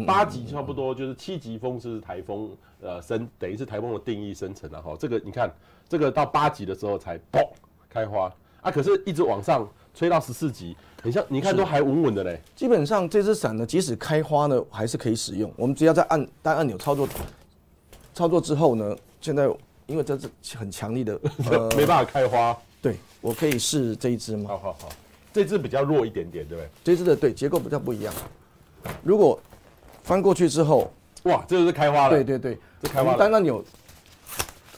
[0.07, 2.49] 八级差不多就是七级风是台风，
[2.81, 4.95] 呃，生等于是台风的定义生成了哈。
[4.97, 5.53] 这个你看，
[5.87, 7.47] 这个到八级的时候才嘣
[7.87, 12.41] 开花啊，可是一直往上吹到十四级，很像你看都还稳稳的嘞。
[12.55, 15.53] 基本上这只伞呢，即使开花呢，还是可以使用。
[15.55, 17.07] 我们只要在按单按钮操作，
[18.15, 18.95] 操作之后呢。
[19.23, 19.49] 现在
[19.87, 21.17] 因为这是很强力的，
[21.49, 22.55] 呃，没办法开花。
[22.81, 24.49] 对，我可以试这一支吗？
[24.49, 24.89] 好好好，
[25.31, 26.69] 这支比较弱一点点，对不对？
[26.83, 28.13] 这支的对结构比较不一样。
[29.01, 29.39] 如果
[30.03, 30.91] 翻过去之后，
[31.23, 32.09] 哇，这就是开花了。
[32.09, 33.17] 对对对，这开花了。
[33.17, 33.63] 单按钮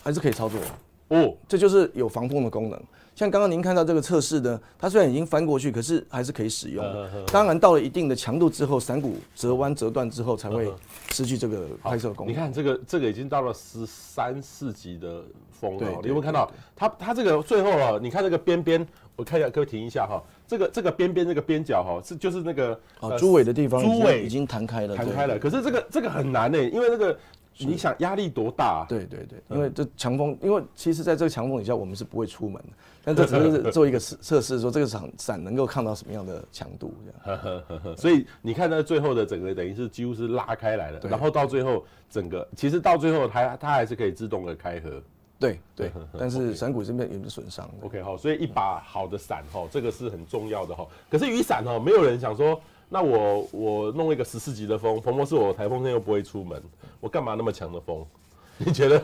[0.03, 0.59] 还是可以操作。
[1.07, 2.79] 哦，这就是有防风的功能。
[3.15, 7.09] 像刚刚您看到这个测试呢，它虽然已经翻过去，可是还是可以使用的。
[7.31, 10.69] 当然到了一定的强度之后，伞骨折弯折断之后，才会
[11.13, 12.33] 失去这个拍摄功能。
[12.33, 16.51] 你看这个这个已经到了十三四级的风了，你有没有看到？
[16.75, 25.39] 它它这个最后啊，你看这个边边，我看一下，各位停一下哈，这个这个边边这个边角哈，是就是那个啊猪尾的地方，猪尾已经弹开了，弹开了。
[25.39, 27.17] 可是这个这个很难呢，因为那个。
[27.57, 28.85] 你想压力多大啊？
[28.89, 32.69] 对对对，因为这强风，因为其实在这个强风底下，我们是不会出门的。
[33.05, 37.63] 但这只是做一个测测试，说这个伞伞能够抗到什么样的强度这样。
[37.95, 45.01] 所以你看，那最后的整个等于是几乎是拉开来了，然后到最后整个其实到最后它它还是可以自动的开合。
[45.37, 47.69] 对对，但是 伞骨这边有点损伤。
[47.81, 50.87] OK 好，所以一把好的伞哈，这个是很重要的哈。
[51.09, 52.59] 可是雨伞哈，没有人想说。
[52.87, 56.61] 那我我弄一个十四级的风，彭博是，我台风天又不会出门，
[56.99, 58.05] 我干嘛那么强的风？
[58.59, 59.01] 你觉得？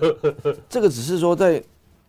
[0.69, 1.61] 这个只是说在，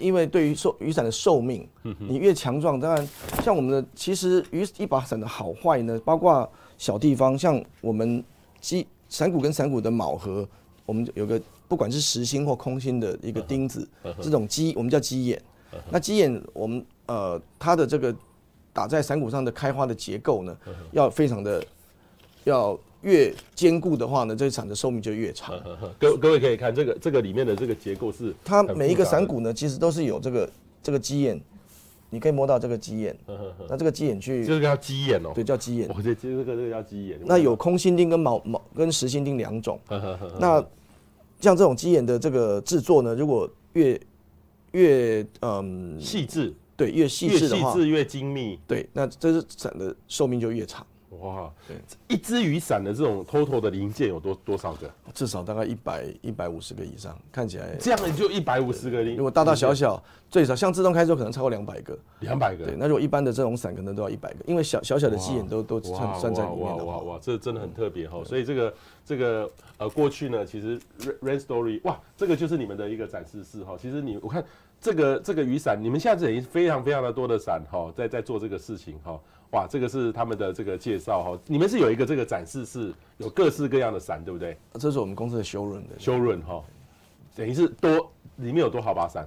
[0.02, 1.66] 因为对于寿雨伞的寿命，
[1.98, 3.08] 你越强壮，当然
[3.42, 8.22] 像我们的其实雨一把伞的好坏呢，包括小地方，像我们
[8.60, 10.46] 机伞骨跟伞骨的卯合，
[10.84, 13.88] 我们有个不管是实心或空心的一个钉子，
[14.20, 15.40] 这种机我们叫机眼，
[15.90, 18.14] 那机眼我们呃它的这个。
[18.74, 20.56] 打在伞骨上的开花的结构呢，
[20.92, 21.62] 要非常的
[22.44, 25.60] 要越坚固的话呢，这一伞的寿命就越长。
[25.98, 30.50] 各各位可以看这个这个里面的这个结构是，它每一个伞骨呢，其实都是有这个
[30.82, 31.40] 这个鸡眼，
[32.10, 33.16] 你可以摸到这个鸡眼。
[33.68, 35.88] 那这个鸡眼去，这个叫鸡眼哦，对，叫鸡眼。
[35.94, 37.18] 我这这个这个叫鸡眼。
[37.24, 39.78] 那有空心钉跟毛毛跟实心钉两种。
[40.38, 40.64] 那
[41.40, 44.00] 像这种鸡眼的这个制作呢，如果越
[44.72, 46.54] 越嗯细致。
[46.74, 48.58] 对，越细致的话，越细致越精密。
[48.66, 50.84] 对，那这是伞的寿命就越长。
[51.20, 51.76] 哇，对，
[52.08, 54.90] 一只雨伞的这种 total 的零件有多多少个？
[55.12, 59.16] 至少大概一百一百五十个以上，看起来这样你就一百五十个零。
[59.16, 61.98] 如果大大小小，最少像自动开锁可能超过两百个。
[62.20, 62.64] 两百个。
[62.64, 66.84] 对，那如果一般的这种伞可能都要一百个，因为小小小的鸡眼都都算算在里面的。
[66.84, 68.24] 哇哇哇，这真的很特别哈。
[68.24, 70.80] 所以这个这个呃过去呢，其实
[71.20, 73.76] Rain Story 哇，这个就是你们的一个展示室哈。
[73.80, 74.42] 其实你我看。
[74.84, 79.16] 这个这个雨伞，你们现在已经非常非常的多的伞哈，在在做这个事情哈，
[79.52, 81.38] 哇，这个是他们的这个介绍哈。
[81.46, 84.56] 你们是有一个这个展示室，有各式各样的伞，对不对？
[84.74, 86.62] 这是我们公司的 showroom 的 showroom 哈，
[87.34, 89.26] 等于是多里面有多少把伞？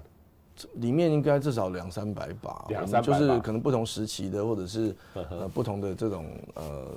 [0.76, 6.88] 里面应该至少两三百把，两三百把，就是可能不同时期的，或者是呃不同的这种呃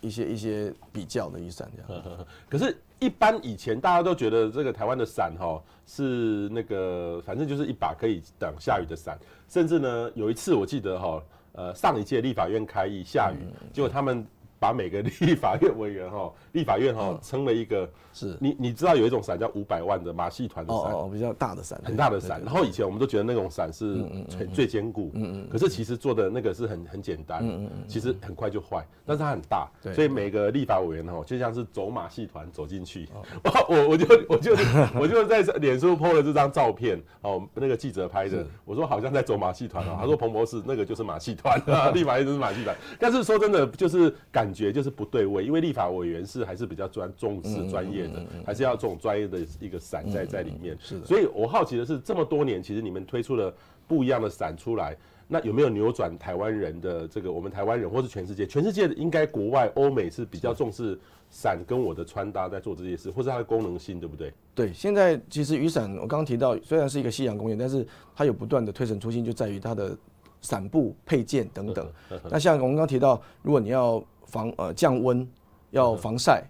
[0.00, 2.02] 一些一些比较的雨伞这样。
[2.48, 2.76] 可是。
[2.98, 9.18] 一般以前大家都觉得这个台湾的伞哈是那个，反正就是一把可以挡下雨的伞。
[9.50, 11.22] 甚至呢，有一次我记得哈，
[11.56, 13.38] 呃，上一届立法院开议下雨，
[13.72, 14.26] 结果他们
[14.58, 18.36] 把每个立法院委员哈， 立法院哈撑了一个，是。
[18.40, 22.40] 你你知道有一种伞叫五百万的马戏团的伞，哦，比较大的伞，很大的伞。
[22.44, 33.08] 然后以前我们都觉得那种伞是最最坚固，嗯嗯，可是其实做的那个是很很简单，嗯嗯，其实很快就坏，但是它很大，所以每个立法委员哈就像是走马戏团走进去，
[33.44, 34.56] 我我我就我就
[35.00, 50.76] 我就在脸书 po 了这张照片，哦，那个记者拍的，我说好像在走马戏团啊， 他说彭博士那个就是马戏团啊，立法院就是马戏团，但是说真的就是感觉就是不对位，因为立法委员是还是比较专重视专业的，还是要这种专业的一个伞在在里面。
[50.80, 53.52] 是的，所以我好奇的是，这么多年其实你们推出了
[53.86, 54.96] 不一样的伞出来，
[55.28, 58.46] 那有没有扭转台湾人的这个我们台湾人，或是全世界？
[58.46, 60.98] 全世界应该国外欧美是比较重视
[61.30, 64.32] 伞跟我的穿搭在做这件事，或是它的功能性，对不对？
[64.54, 69.96] 对，现在其实雨伞我刚刚提到，虽然是一个夕阳工业，但是它有不断的推陈出新，就在于它的
[70.40, 71.92] 伞布配件等等。
[72.30, 75.26] 那像我们刚刚提到，如果你要防呃降温，
[75.70, 76.44] 要防晒，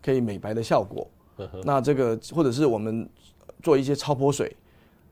[0.00, 1.06] 可以美白的效果。
[1.64, 3.08] 那这个或者是我们
[3.62, 4.54] 做一些超泼水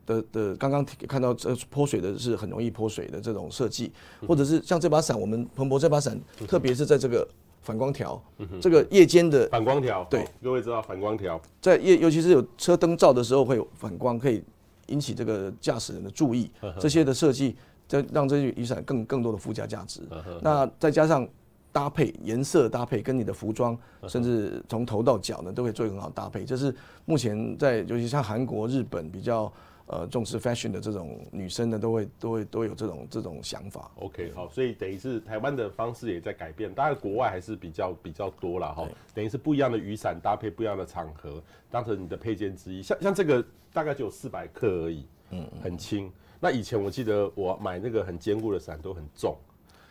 [0.05, 3.91] 的的，刚刚看到这泼水的是很容易泼水的这种设计，
[4.25, 7.27] 或者是像这把伞，我们彭博这把伞，特别是在这个
[7.61, 8.21] 反光条，
[8.61, 11.41] 这个夜间的反光条，对，各位知道反光条。
[11.59, 14.41] 在夜，尤其是有车灯照的时候会有反光，可以
[14.87, 17.57] 引起这个驾驶人的注意，这些的设计，
[17.87, 20.01] 这让这些雨伞更更多的附加价值。
[20.41, 21.27] 那再加上。
[21.71, 26.43] 搭配颜色搭配跟你的服装，甚至从头到脚呢，都可以做一个很好搭配。
[26.43, 29.51] 这是目前在，尤其像韩国、日本比较
[29.85, 33.89] 呃重视 fashion 的这种女生呢，都会都会都有这种这种想法。
[33.95, 38.87] OK，好，所以等于是台湾的方式也在改变，当然国外还是比较比较多了哈。
[39.13, 42.81] 等于是不一样的雨伞搭配不一样的场合，当成你的配件之一。
[42.81, 46.11] 像像这个大概只有四百克而已，嗯，很轻。
[46.39, 49.37] 那以前我记得我买那个很坚固的伞都很重。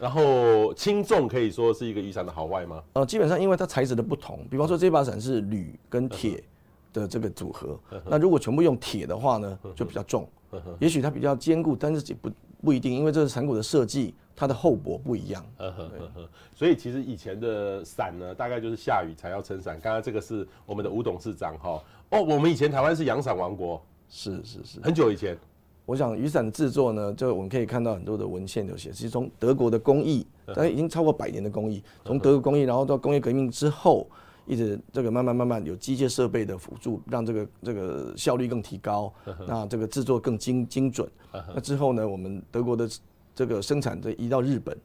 [0.01, 2.83] 然后轻重可以说是一个雨伞的好坏吗？
[2.95, 6.43] 呃，基本上因为它材质的不同，比方说这把伞是铝跟铁
[6.91, 10.27] 的这个组合，那如果全部用铁的话呢，就比较重。
[10.79, 12.31] 也许它比较坚固，但是也不
[12.65, 15.45] 不一定，因为这是伞骨的设计，它的厚薄不一样。
[15.59, 19.79] 呵呵呵所以其实以前的伞呢，大概就是下雨才要撑伞。
[19.81, 21.81] 刚刚这个是我们的吴董事长哈。
[22.09, 25.39] 哦，我们以前台湾是阳伞王国，是是是，很久以前。
[25.91, 30.25] 我想雨伞的制作呢，就我们可以看到很多的文献有写，其实从德国的工艺，
[30.55, 34.07] 它已经超过百年的工艺，从德国工艺，然后到工业革命之后，
[34.47, 39.13] 一直这个慢慢慢慢有机械设备的辅助，让这个这个效率更提高，
[39.49, 41.11] 那这个制作更精精准。
[41.33, 42.89] 那之后呢，我们德国的
[43.35, 44.79] 这个生产再移到日本，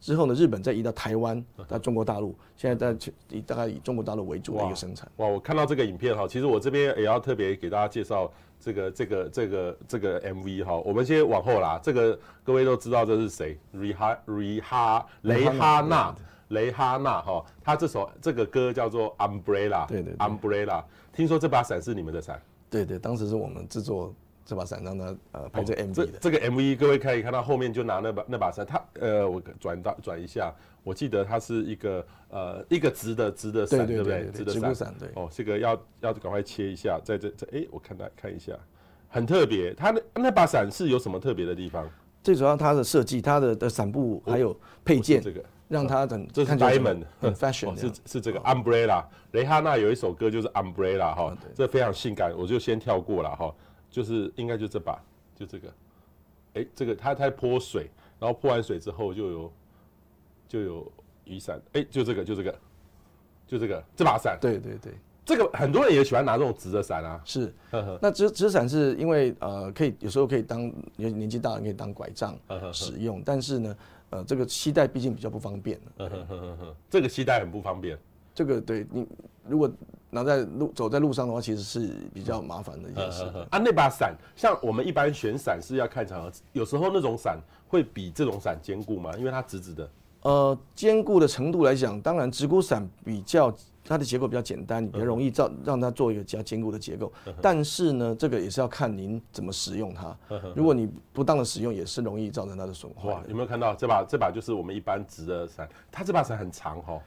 [0.00, 5.06] 之后呢，日本再移到台湾，到中国大陆，现在在以大概以中国大陆为主的一个生产。
[5.16, 8.32] 哇，我看到这个影片哈，其实我这边也要特别给大家介绍。
[8.60, 11.80] 这个这个这个这个 MV 哈，我们先往后啦。
[11.82, 13.58] 这个各位都知道这是谁？
[13.72, 16.14] 瑞哈瑞哈雷哈娜
[16.48, 20.82] 雷哈娜哈，他这首这个歌叫做 Umbrella，对对，Umbrella。
[21.12, 22.40] 听说这把伞是你们的伞？
[22.70, 26.18] 对对，当时是我们制作这把伞，让他呃拍这 MV 的。
[26.20, 30.54] 这个 MV 各位可以看到后面就拿那把那把伞，他呃我转到转一下。
[30.88, 34.30] 我记得它是一个呃一个直的直的伞，对不对？
[34.32, 35.06] 直的伞，对。
[35.16, 38.54] 哦，这个要要赶快切一下，在这这哎，我看它看一下，
[39.06, 39.74] 很特别。
[39.74, 41.86] 它那那把伞是有什么特别的地方？
[42.22, 49.04] 最主要它的设计，它的的伞布还有配件，这个让它很这是 diamond 很 fashion，是是这个 umbrella。
[49.32, 53.54] 蕾哈娜有一首歌就是 umbrella 哈，这非常性感，我就先跳过了哈，
[53.90, 54.98] 就是应该就这把，
[55.36, 55.68] 就这个，
[56.54, 59.52] 哎，这个它它泼水，然后泼完水之后就有。
[60.48, 60.92] 就有
[61.24, 62.58] 雨伞，哎、欸，就这个，就这个，
[63.46, 64.38] 就这个，这把伞。
[64.40, 67.20] 对对对，这个很多人也喜欢拿这种直的伞啊。
[67.24, 72.34] 是，呵呵那直直伞是因为呃，可以有时候可以当年年纪大了可以当拐杖
[72.72, 73.76] 使用，但是呢，
[74.10, 75.78] 呃，这个携带毕竟比较不方便。
[75.98, 77.98] 呵呵呵呵这个携带很不方便。
[78.34, 79.06] 这个对你
[79.46, 79.70] 如果
[80.10, 83.24] 拿在路走在路上的话，其实是比较麻烦的一件事。
[83.50, 89.12] 啊，那把伞像我们一般选伞是要看场合，有时候那种伞会比这种伞坚固吗？
[89.18, 89.90] 因为它直直的。
[90.22, 93.54] 呃，坚固的程度来讲，当然直骨伞比较
[93.84, 97.10] 它的结构比较简单，你比较容易造让它做一个比较坚固的结构。
[97.40, 100.16] 但是呢，这个也是要看您怎么使用它。
[100.54, 103.10] 如果你不当的使用，也是容易造成它的损坏。
[103.10, 104.04] 哇，有没有看到这把？
[104.06, 107.00] 这把就是我们一般直的伞，它这把伞很长哈。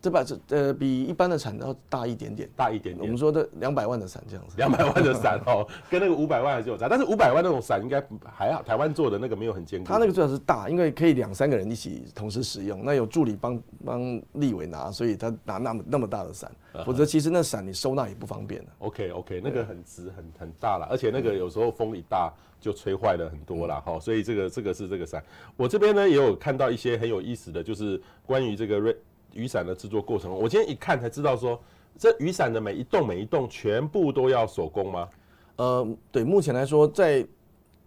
[0.00, 3.02] 这把这呃比一般的伞要大一点点，大一点点。
[3.02, 6.88] 我们说的两百万的伞这样子，两百万的伞哦， 跟那个五百万还是有差。
[6.88, 9.86] 但是五百万那种伞应该还好，台湾做的那个没有很坚固。
[9.86, 12.84] 它那个最好是大，因为可以两三个人一起同时使用。
[12.84, 16.48] 那有助理帮帮立委拿，所以他拿那么那么大的伞，
[16.84, 18.64] 否则其实那伞你收纳也不方便。
[18.78, 23.98] OK OK，那个很直很很大了，而且那个有时候风一大就吹坏了很多了哈。
[23.98, 25.20] 所以这个这个是这个伞。
[25.56, 28.96] 我这边呢也有看到一些很有意思的就是关于这个瑞。
[29.32, 30.32] 雨伞的制作过程。
[30.32, 31.60] 我今天一看才知道说，
[31.98, 35.08] 这雨伞的每一栋每一栋全部都要手工吗？
[35.56, 37.26] 呃，对，目前来说在。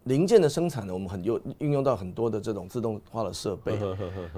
[0.05, 3.77] 零件的生产呢，我们很有运用到很多的这种自动化的设备，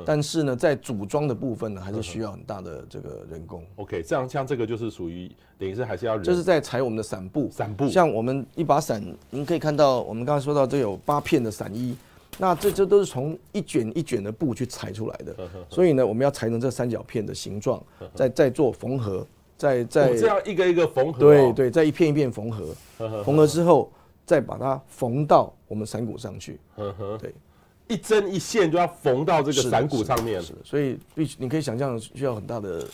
[0.05, 3.63] 但是呢，在组装的部分呢，还是需要很大的这个人工。
[3.77, 6.23] OK，这样像这个就是属于等于是还是要人。
[6.25, 7.87] 这是在裁我们的伞布，伞布。
[7.87, 11.95] 像我们一把伞，您可以看到，我们刚才说到这有八片的伞衣，
[12.37, 15.35] 那这这都是从一卷一卷的布去裁出来的。
[15.69, 19.25] 所以呢，我们要裁成这三角片的形状，再再做缝合，
[19.57, 21.19] 再再这样一个一个缝合。
[21.19, 23.91] 对对，再一片一片缝合，缝合之后。
[24.25, 26.57] 再把它缝到我们伞骨上去，
[27.19, 27.35] 对，
[27.89, 32.87] 一针一线就要缝到这个伞骨上面，所以必须你可以想象需要很大的，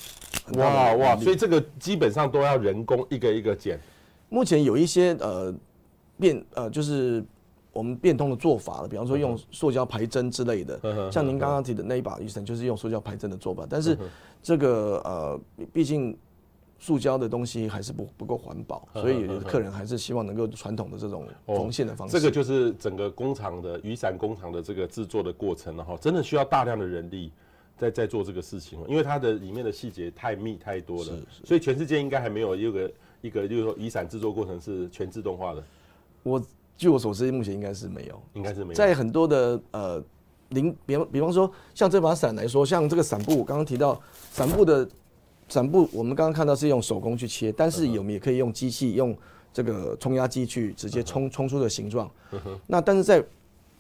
[0.56, 3.80] 哇哇，所以这个基本上都要人工一个一个剪。
[4.28, 5.54] 目前有一些呃
[6.20, 7.24] 变呃就是
[7.74, 13.98] 我们变通的做法了，比方说用塑胶排针之类的，像您刚刚提的那一把雨伞就是用塑胶排针的做法，但是
[14.42, 15.40] 这个呃
[15.74, 16.18] 毕竟。
[16.82, 22.16] 塑胶的东西还是不不够环保，所以客人还是希望能够传统的这种缝线的方式。
[22.16, 27.34] 哦，这个就是整个工厂的雨伞工厂的这个制作的过程了哈，真的需要大量的人力
[27.76, 31.12] 在在做这个事情，因为它的里面的细节太密太多了，
[31.44, 35.62] 所以全世界应该还没有一个一个就是说雨伞制作过程是全自动化的。
[36.24, 36.42] 我
[36.80, 38.74] 据我所知，目前应该是没有，应该是没有。
[38.74, 40.04] 在很多的呃
[40.50, 44.90] 零，比方比方说像这把伞来说，像这个伞布，我刚刚提到伞布的。
[45.52, 49.18] 伞布我们刚刚看到是用手工去切，但是我们也可以用机器用
[49.52, 52.08] 这个冲压机去直接冲冲出的形状。
[52.68, 53.26] 那但是在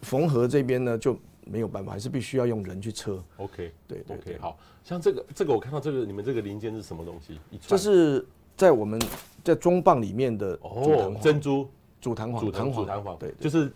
[0.01, 3.23] 缝合这边呢就没有办法，还是必须要用人去车。
[3.38, 7.39] OK，对对对，好像这个这个我看到这个你们这个零件是什么东西？
[7.67, 8.25] 这是
[8.57, 8.99] 在我们
[9.43, 11.69] 在中棒里面的哦珍珠
[12.01, 13.71] 主弹簧，主弹簧，主弹簧对，就是。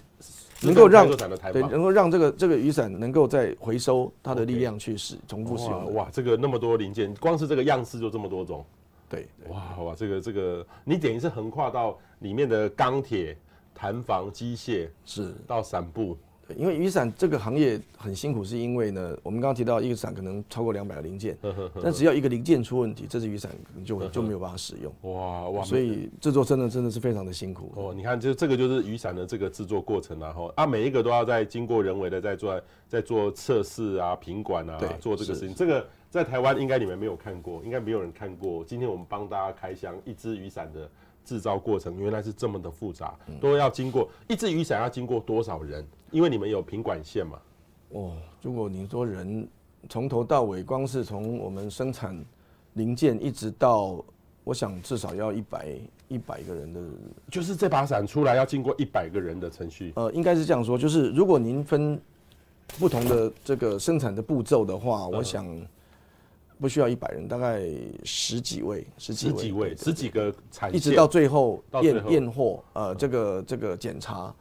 [0.61, 1.05] 能够让
[1.51, 5.93] 对，能够让这个这个雨伞能够再回收它的力量去使重复使用。
[5.93, 8.65] 哇，这个那么多零件，光是这个样式就这么多种。
[9.09, 13.37] 对，哇哇，这个这个，你等于是横跨到里面的钢铁、
[13.75, 16.17] 弹簧、机械，是到伞布。
[16.47, 21.37] 对，因为雨伞这个行业很辛苦，是因为呢，我们刚刚提到一个伞可能超过两百个零件，
[21.81, 24.93] 但只要一个零件出问题，这支雨伞可能就就没有办法使用。
[25.13, 27.71] 哇哇，所以制作真的真的是非常的辛苦。
[27.75, 35.55] 哦，你看，就这个就是雨伞的这个制作过程，然后啊，每一个都要在经过人为的在做在做测试啊、品管啊，做这个事情。
[35.55, 38.63] 这个在台湾应该你们没有看过，应该没有人看过。
[38.65, 40.89] 今天我们帮大家开箱一支雨伞的。
[41.25, 45.85] 制造过程原来是这么的复杂，都要经过一只雨伞要经过多少人？
[46.11, 47.39] 因为你们有品管线嘛。
[47.89, 49.47] 哦，如果你说人
[49.89, 52.17] 从头到尾，光是从我们生产
[52.73, 54.03] 零件一直到，
[54.43, 56.81] 我想至少要一百一百个人的，
[57.31, 59.93] 就是这把伞出来要经过一百个人的程序。
[59.95, 61.99] 呃，应该是这样说，就是如果您分
[62.79, 65.45] 不同的这个生产的步骤的话，我想。
[66.59, 67.61] 不需要一百人，大概
[68.03, 74.33] 十几位，十几位，十几位，十几个产线，一直到最后验验货，呃，这个这个检查，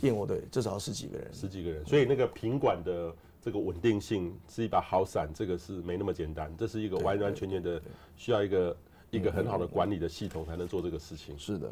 [0.00, 1.84] 验货对，至少要十几个人，十几个人。
[1.84, 7.80] 所以那个品管的这个稳定性是一把好伞，这个是没那么简单，这是一个完完全全的
[8.16, 8.76] 需要一个
[9.10, 11.38] 一个很好的管理的系统才能做这个事情。
[11.38, 11.70] 是的，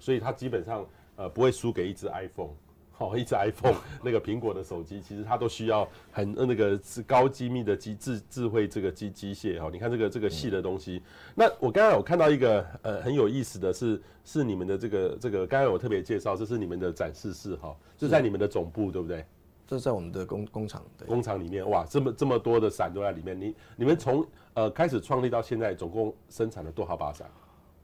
[0.00, 2.50] 所以它基本上呃不会输给一只 iPhone。
[2.98, 9.68] 好，一只 iPhone 那个苹果的手机，其实它都需要很那个是高机密的机智智慧这个机机械哈。
[9.70, 11.02] 你看这个这个细的东西。
[11.34, 19.22] 那我刚刚有看到一个呃很有意思的是，是你们的这个这个刚刚我特别介绍，这是你们的展示室哈，就在你们的总部对不对？
[19.66, 23.38] 这是在我们的工工厂，工厂里面哇，这么这么多的伞都在里面。
[23.38, 27.30] 你你们从呃开始创立到现在，总共生产了多少把伞？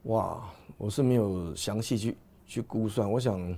[0.05, 0.43] 哇，
[0.75, 3.55] 我是没有详细去去估算，我想。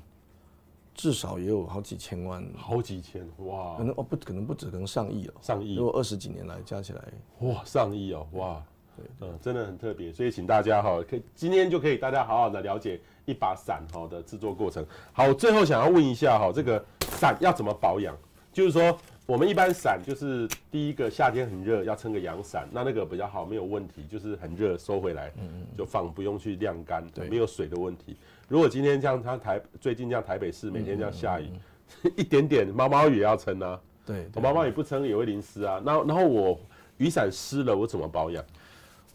[0.96, 3.76] 至少也有好几千万，好几千哇！
[3.78, 5.34] 可能哦不，可能不止，可能上亿了。
[5.42, 7.04] 上亿，如果二十几年来加起来，
[7.42, 8.64] 哇，上亿哦，哇，
[8.96, 10.12] 对，嗯，真的很特别。
[10.12, 14.86] 所以请大家哈，可以今天就可以大家好好的了解一把伞哈的制作过程。
[15.12, 18.18] 好，最后想要问一下哈，这个伞要怎么保养？
[18.54, 28.16] 就是说，我们一般伞就是第一个夏天很热，要撑个阳伞，那那个比较好，没有问题，就是很热收回来，嗯就放，不用去晾干，对没有水的问题。
[28.48, 31.50] 如果今天像它台最近像台北市每天这样下雨，
[32.16, 33.80] 一点点毛毛雨也要撑啊。
[34.06, 35.82] 对，我毛毛雨不撑也会淋湿啊。
[35.84, 36.60] 那然后我
[36.98, 38.44] 雨伞湿了，我怎么保养？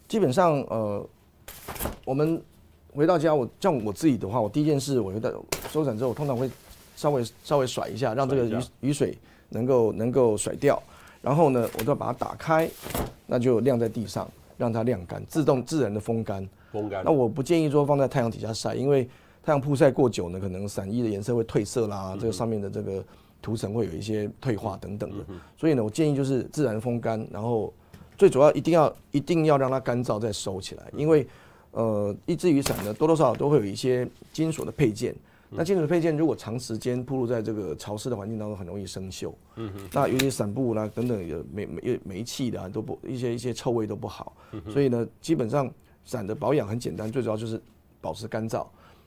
[0.07, 1.07] 基本上呃，
[2.03, 2.41] 我们
[2.93, 5.33] 回到家，我像我自己的话，我第一件事，我觉得
[5.69, 6.49] 收伞之后，我通常会
[6.97, 10.81] 稍微稍微甩一下，让这个雨雨水能够能够甩掉。
[11.21, 12.69] 然后呢，我就把它打开，
[13.27, 16.45] 那就晾在地上，让它晾干，自动自然的风干。
[16.71, 17.03] 风干。
[17.03, 19.07] 那我不建议说放在太阳底下晒，因为
[19.43, 23.03] 太阳曝晒过久呢，可能伞衣的颜色会褪色啦，这个上面的这个
[23.41, 25.17] 涂层会有一些退化等等的。
[25.57, 27.73] 所以呢，我建议就是自然风干，然后
[28.17, 31.27] 最主要一定要一定要让它干燥再收起来，因为
[31.71, 35.15] 呃一支雨伞呢多多少少都会有一些金属的配件。
[35.53, 39.33] 那金属配件如果长时间暴露在这个潮湿的环境当中，很容易生锈。
[39.57, 39.89] 嗯哼。
[39.91, 44.33] 那尤其伞布啦等等有煤煤煤气的、啊、都不一些一些臭味都不好。
[44.51, 44.61] 嗯。
[44.69, 45.69] 所以呢，基本上
[46.05, 47.61] 伞的保养很简单，最主要就是
[47.99, 48.65] 保持干燥。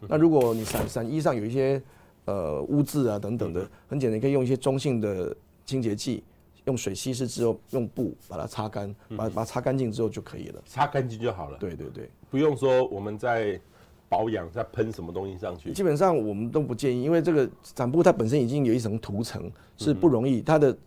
[0.08, 1.80] 那如果你伞伞衣上有一些
[2.24, 5.34] 呃污渍啊等等的，很简单，可以用一些中性的
[5.64, 6.22] 清洁剂，
[6.64, 10.62] 用水稀释之后，用布把它擦干，把把它擦干净之后就可以了。
[10.66, 11.58] 擦干净就好了。
[11.58, 13.60] 对对对，不用说我们在。
[14.06, 15.72] 保养再喷什么东西上去？
[15.72, 20.78] 基本上我们都不建议，因为这个伞布它本身已经有一层涂层，是不容易，它的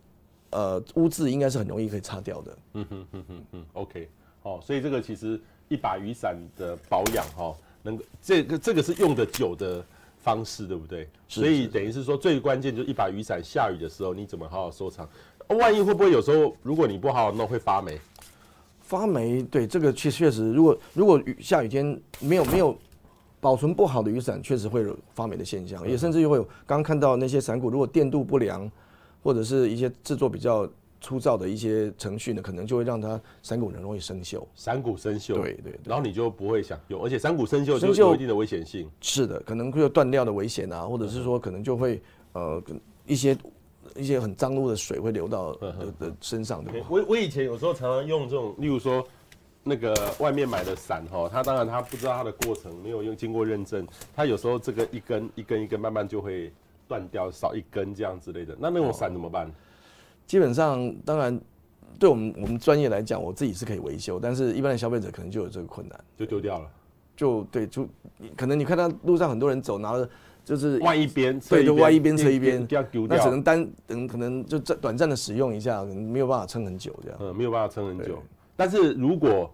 [0.51, 2.57] 呃污渍应该是很容易可以擦掉的。
[2.75, 4.07] 嗯哼嗯哼嗯，OK，
[4.43, 9.83] 哦，所以这个其实一把雨伞的保养哈，能够这个这个是用得久的
[10.19, 11.07] 方式，对不对？
[11.27, 15.07] 所以等于是说最关键就是一把雨伞下雨的时候你怎么好好收藏？
[15.49, 17.99] 万一会不会有时候如果你不好好弄会发霉？
[18.81, 22.77] 发霉，对这个确确实，如果如果雨下雨天没有没有。
[23.39, 28.69] 保存不好的雨伞确实会有发霉的现象，也甚至于会有刚刚看到那些伞骨，如果电镀不良，
[29.21, 30.67] 或者是一些制作比较
[31.01, 34.43] 粗糙的一些程序呢，可能就会让它伞骨很容易生锈。
[34.55, 38.89] 伞骨生锈，对对，然后你就不会想有，而且伞骨生锈就有一定的危险性。
[39.01, 42.01] 是的，可能会有断掉的危险啊，或者是说可能就会
[42.33, 42.61] 呃
[43.05, 43.37] 一些
[43.95, 46.71] 一些很脏污的水会流到的的身上的。
[46.89, 49.05] 我我以前有时候常常用这种，例如说。
[49.69, 53.85] 那个外面买的伞哈，它当然它不知道它的过程，没有用经过认证，
[54.15, 56.53] 它有时候这个一根一根一根慢慢就会
[56.87, 58.55] 断掉，少一根这样之类的。
[58.57, 59.51] 那那种伞怎么办？
[60.27, 61.39] 基本上，当然
[61.97, 66.69] 对我们我们专业来讲，我自己是可以维修，但是一般的消费者可能就有这个困难，就丢掉了。
[67.15, 67.87] 就对，就
[68.35, 70.07] 可能你看到路上很多人走，拿了
[70.45, 72.67] 就是外一边，对，就外一边车一边，
[73.09, 77.17] 那只能单等可能就短短暂的使用一下，可能没有办法撑很久这样。
[77.19, 78.21] 嗯，没有办法撑很久。
[78.55, 79.51] 但是如果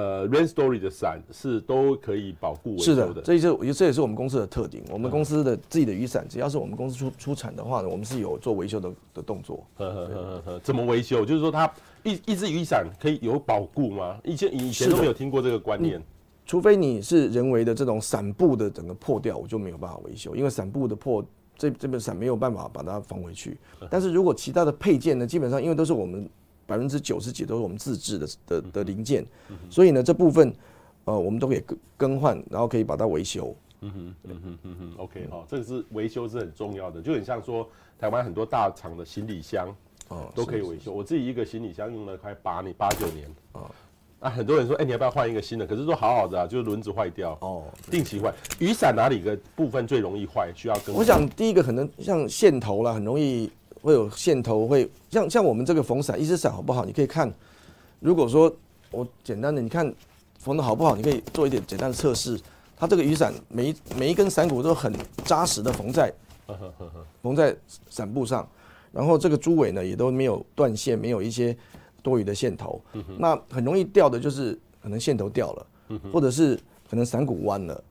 [0.00, 3.08] 呃，Rain Story 的伞是都可以保护维修的。
[3.08, 4.82] 是的，这也是这也是我们公司的特点。
[4.90, 9.62] 我们公司的自己的雨伞，只要是我们公司出出产的话呢，我们是有做维修的的动作。
[9.76, 11.24] 呵呵呵呵呵，怎么维修？
[11.24, 11.70] 就是说，它
[12.02, 14.18] 一一只雨伞可以有保固吗？
[14.24, 16.02] 以前以前都没有听过这个观念。
[16.46, 21.22] 除非你是人为的这种伞布的整个破掉，我就没有办法维修，因为伞布的破，
[21.56, 23.58] 这这本伞没有办法把它缝回去。
[23.90, 26.28] 但是如果其他的配件呢，基本上因为都是我们。
[26.70, 29.26] 百分之九十几都是我们自制的的的零件，
[29.68, 30.54] 所以呢，这部分
[31.04, 33.52] 呃我们都可以更更换，然后可以把它维修。
[33.80, 37.68] 嗯哼，嗯哼，嗯哼，OK 哦，这个是维修是很重要的，就很像说
[37.98, 39.74] 台湾很多大厂的行李箱
[40.06, 40.92] 哦都可以维修。
[40.92, 43.68] 我自己一个行李箱用了快八年八九年啊，
[44.20, 45.66] 那很多人说哎、欸、你要不要换一个新的？
[45.66, 48.32] 可是说好好的啊，就是轮子坏掉哦，定期换。
[48.60, 50.52] 雨伞哪里个部分最容易坏？
[50.54, 50.94] 需要更？
[50.94, 53.50] 我想第一个可能像线头啦，很容易。
[53.82, 56.84] 会有线头，会像像我们这个缝伞，一只伞好不好？
[56.84, 57.32] 你可以看，
[58.00, 58.54] 如果说
[58.90, 59.92] 我简单的，你看
[60.38, 60.94] 缝的好不好？
[60.94, 62.38] 你可以做一点简单的测试。
[62.76, 64.92] 它这个雨伞每一每一根伞骨都很
[65.24, 66.12] 扎实的缝在
[67.22, 67.54] 缝在
[67.88, 68.48] 伞布上，
[68.92, 71.56] 然后这个猪尾呢也都没有断线，没有一些
[72.02, 72.80] 多余的线头。
[73.18, 75.66] 那很容易掉的就是可能线头掉了，
[76.12, 76.58] 或者是
[76.88, 77.84] 可能伞骨弯了。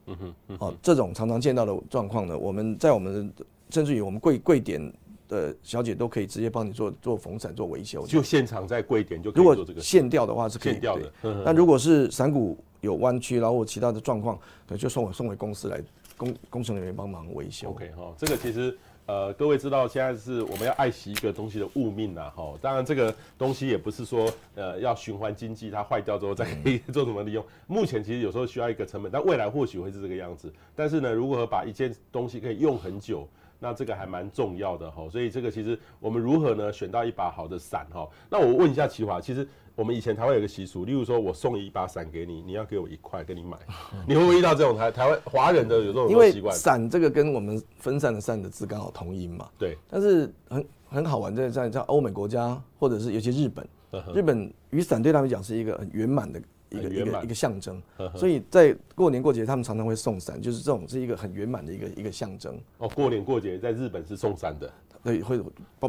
[0.59, 3.31] 哦，这种常常见到的状况呢，我们在我们
[3.69, 4.81] 甚至于我们柜柜点。
[5.29, 9.79] 的小姐都可以直接帮你做做缝伞做维修，就现场在柜点就可以做这个。
[9.79, 15.79] 线掉的话是可以掉的，那如果是伞骨有弯曲，然后其他的状况，可能就送我送回公司来
[16.17, 17.69] 工工程人员帮忙维修。
[17.69, 18.75] OK 哈，这个其实
[19.05, 27.45] 呃各位知道现在是我们要爱惜一个东西的物命呐哈，当然这个东西也不是说呃要循环经济，它坏掉之后再可以 做什么利用。
[27.67, 30.51] 目前其实有时候需要一个成本，但未来或许会是这个样子。
[30.75, 33.27] 但是呢，如何把一件东西可以用很久？
[33.59, 38.07] 那这个还蛮重要的哈，所以这个其实我们如何呢选到一把好的伞哈？
[38.29, 39.45] 那我问一下奇华，其实
[39.75, 43.57] 我们以前台湾有个习俗，例如说我送一把伞给你，你要给我一块跟你买，
[44.07, 46.27] 你会不会遇到这种台台湾华人的有这种习惯？
[46.29, 49.49] 因为伞这个跟我们分散的散的字刚好同音嘛。
[49.57, 49.77] 对。
[49.89, 53.67] 但是很很好玩，在在在欧美国家或者是尤其日本，
[54.13, 56.41] 日本雨伞对他们讲是一个很圆满的。
[56.69, 57.81] 一个一个一个象征，
[58.15, 62.59] 所以在过年过节他们常常会送伞，就是这种是一个很圆满的一个一个象征。
[62.77, 64.71] 哦，过年过节在日本是送伞的，
[65.03, 65.41] 对，会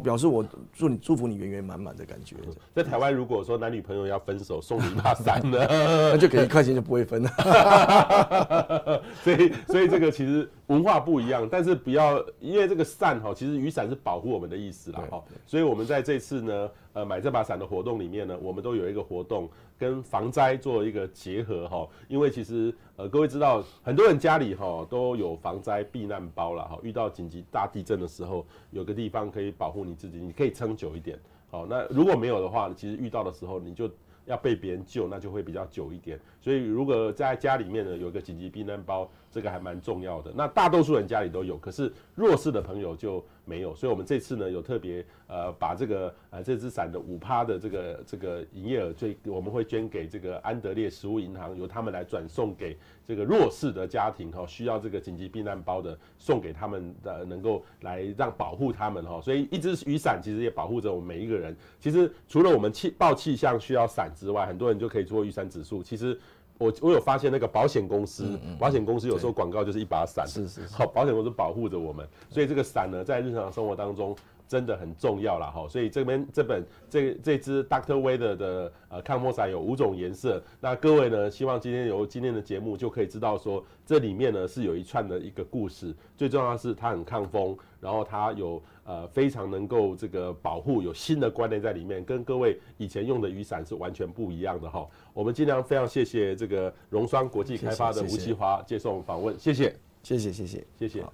[0.02, 2.36] 表示我祝你祝福你圆圆满满的感觉。
[2.74, 5.58] 在台湾如果说男女朋友要分手，送你一把伞呢，
[6.12, 7.30] 那就给一块钱就不会分了。
[9.22, 15.20] 所以所以这个其实文化不一样，但是不要因为这个伞哈，其实雨伞是保护我们的意思啦哈。
[15.44, 19.48] 所以我们在这次呢，呃，买这把伞的活动里面呢，我们都有一个活动。
[19.76, 31.18] 跟防灾做一个结合哈，因为其实呃各位知道，很多人家里哈都有防灾避难包了哈，遇到紧急大地震的时候，有个地方可以保护你自己，你可以撑久一点。
[31.50, 33.90] 好，那如果没有的话，其实遇到的时候你就
[34.26, 36.20] 要被别人救，那就会比较久一点。
[36.42, 40.32] 所以如果在家里面呢，有一个紧急避难包，这个还蛮重要的。
[40.34, 43.74] 那大多数人家里都有，可是弱势的朋友就没有。
[43.74, 52.76] 所以我们这次呢，有特别呃把这个呃这支伞的五趴的这个这个营业额，最我们会捐给这个安德烈食物银行，由他们来转送给
[53.06, 59.20] 这个弱势的家庭哈，需要这个紧急避难包的，送给他们的，能够来让保护他们哈。
[59.20, 61.56] 所以一支雨伞其实也保护着我们每一个人。
[61.78, 65.82] 其实除了我们气报气象需要伞之外，很多人就可以做雨伞指数。
[65.82, 66.18] 其实。
[66.60, 74.14] 我我有发现那个保险公司，保险公司有时候广告就是一把伞，是是，好，保险公司保护着我们，所以这个伞呢，在日常生活当中
[74.46, 75.66] 真的很重要了哈。
[75.66, 88.62] 所以这边这本这这支 Doctor Weather 的呃抗风伞有五种颜色，那各位呢，希望今天由今天的节目就可以知道说，这里面呢是有一串的一个故事，最重要的是它很抗风，然后它有。
[88.90, 94.84] 呃，非常能够这个保护，有新的观念在里面，跟各位以前用的雨伞是完全不一样的哈。
[95.14, 99.72] 我们尽量非常谢谢这个荣双国际开发的吴其华接受我们访问，谢谢，
[100.02, 101.04] 谢谢，谢谢，谢谢。